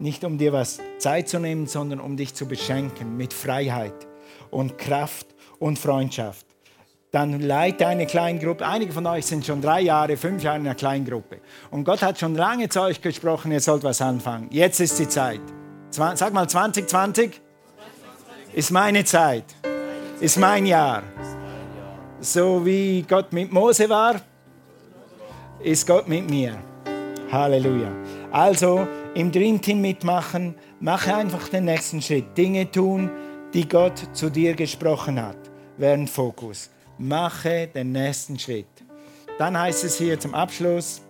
nicht 0.01 0.24
um 0.24 0.37
dir 0.37 0.53
was 0.53 0.81
Zeit 0.99 1.28
zu 1.28 1.39
nehmen, 1.39 1.68
sondern 1.68 2.01
um 2.01 2.16
dich 2.16 2.35
zu 2.35 2.47
beschenken 2.47 3.16
mit 3.16 3.33
Freiheit 3.33 4.10
und 4.51 4.79
Kraft 4.79 5.27
und 5.59 5.79
Freundschaft. 5.79 6.47
Dann 7.11 7.41
leite 7.41 7.87
eine 7.89 8.07
Kleingruppe. 8.07 8.65
Einige 8.65 8.93
von 8.93 9.05
euch 9.07 9.27
sind 9.27 9.45
schon 9.45 9.61
drei 9.61 9.81
Jahre, 9.81 10.17
fünf 10.17 10.43
Jahre 10.45 10.59
in 10.59 10.67
einer 10.67 10.77
Kleingruppe. 10.77 11.41
Und 11.71 11.85
Gott 11.85 12.03
hat 12.03 12.21
schon 12.21 12.37
lange 12.37 12.69
zu 12.69 12.81
euch 12.83 13.01
gesprochen, 13.01 13.51
ihr 13.51 13.61
sollt 13.61 13.83
was 13.83 14.01
anfangen. 14.01 14.49
Jetzt 14.53 14.79
ist 14.81 14.99
die 14.99 15.09
Zeit. 15.09 15.41
Sag 15.91 16.33
mal 16.33 16.49
2020 16.49 17.41
ist 18.53 18.71
meine 18.71 19.05
Zeit, 19.05 19.45
ist 20.21 20.39
mein 20.39 20.67
Jahr. 20.67 21.03
So 22.21 22.65
wie 22.65 23.03
Gott 23.03 23.33
mit 23.33 23.53
Mose 23.53 23.89
war, 23.89 24.21
ist 25.63 25.87
Gott 25.87 26.07
mit 26.07 26.31
mir. 26.31 26.57
Halleluja. 27.33 27.91
Also 28.31 28.87
im 29.15 29.33
Dream 29.33 29.61
Team 29.61 29.81
mitmachen, 29.81 30.55
mache 30.79 31.15
einfach 31.15 31.49
den 31.49 31.65
nächsten 31.65 32.01
Schritt. 32.03 32.37
Dinge 32.37 32.71
tun, 32.71 33.11
die 33.55 33.69
Gott 33.69 34.01
zu 34.13 34.31
dir 34.31 34.55
gesprochen 34.55 35.21
hat, 35.21 35.39
während 35.77 36.09
Fokus. 36.09 36.71
Mache 36.99 37.67
den 37.67 37.93
nächsten 37.93 38.39
Schritt. 38.39 38.67
Dann 39.39 39.59
heißt 39.59 39.85
es 39.85 39.97
hier 39.97 40.21
zum 40.21 40.35
Abschluss, 40.35 41.03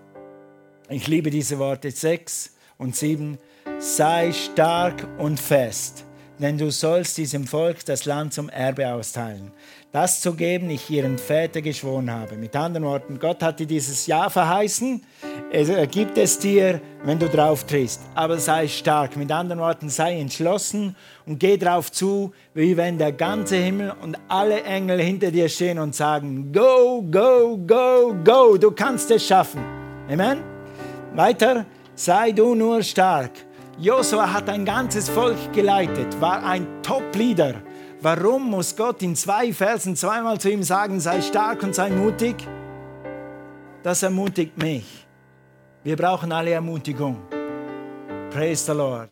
ich 0.89 1.07
liebe 1.07 1.31
diese 1.31 1.59
Worte 1.59 1.91
6 1.91 2.57
und 2.79 2.97
7, 2.97 3.39
sei 3.79 4.33
stark 4.33 5.07
und 5.19 5.39
fest 5.39 6.05
denn 6.41 6.57
du 6.57 6.71
sollst 6.71 7.19
diesem 7.19 7.47
Volk 7.47 7.85
das 7.85 8.07
Land 8.07 8.33
zum 8.33 8.49
Erbe 8.49 8.93
austeilen. 8.93 9.53
Das 9.93 10.21
zu 10.21 10.35
geben, 10.35 10.71
ich 10.71 10.89
ihren 10.89 11.19
Vätern 11.19 11.63
geschworen 11.63 12.11
habe. 12.11 12.37
Mit 12.37 12.55
anderen 12.57 12.85
Worten, 12.85 13.19
Gott 13.19 13.43
hat 13.43 13.61
dir 13.61 13.67
dieses 13.67 14.07
Jahr 14.07 14.31
verheißen, 14.31 15.03
er 15.51 15.87
gibt 15.87 16.17
es 16.17 16.39
dir, 16.39 16.81
wenn 17.05 17.19
du 17.19 17.29
drauf 17.29 17.65
trittst. 17.65 18.01
Aber 18.15 18.39
sei 18.39 18.69
stark. 18.69 19.17
Mit 19.17 19.33
anderen 19.33 19.61
Worten, 19.61 19.89
sei 19.89 20.19
entschlossen 20.19 20.97
und 21.27 21.41
geh 21.41 21.57
drauf 21.57 21.91
zu, 21.91 22.33
wie 22.55 22.77
wenn 22.77 22.99
der 22.99 23.13
ganze 23.13 23.57
Himmel 23.57 23.93
und 24.01 24.17
alle 24.29 24.63
Engel 24.63 25.01
hinter 25.01 25.31
dir 25.31 25.49
stehen 25.49 25.79
und 25.79 25.95
sagen, 25.95 26.53
go, 26.53 27.03
go, 27.03 27.59
go, 27.67 28.15
go, 28.25 28.57
du 28.57 28.71
kannst 28.71 29.11
es 29.11 29.27
schaffen. 29.27 29.61
Amen. 30.09 30.39
Weiter, 31.15 31.67
sei 31.97 32.31
du 32.31 32.55
nur 32.55 32.83
stark 32.83 33.33
Josua 33.81 34.31
hat 34.31 34.47
ein 34.51 34.67
ganzes 34.67 35.09
Volk 35.09 35.55
geleitet, 35.55 36.21
war 36.21 36.45
ein 36.45 36.83
Top-Leader. 36.83 37.63
Warum 38.03 38.51
muss 38.51 38.77
Gott 38.77 39.03
in 39.03 39.17
zwei 39.17 39.55
Versen 39.55 39.97
zweimal 39.97 40.39
zu 40.39 40.51
ihm 40.51 40.63
sagen, 40.63 41.01
sei 41.01 41.23
stark 41.23 41.63
und 41.63 41.75
sei 41.75 41.89
mutig? 41.89 42.47
Das 43.83 44.03
ermutigt 44.03 44.59
mich. 44.59 45.07
Wir 45.83 45.97
brauchen 45.97 46.31
alle 46.31 46.51
Ermutigung. 46.51 47.23
Praise 48.29 48.67
the 48.67 48.73
Lord. 48.73 49.09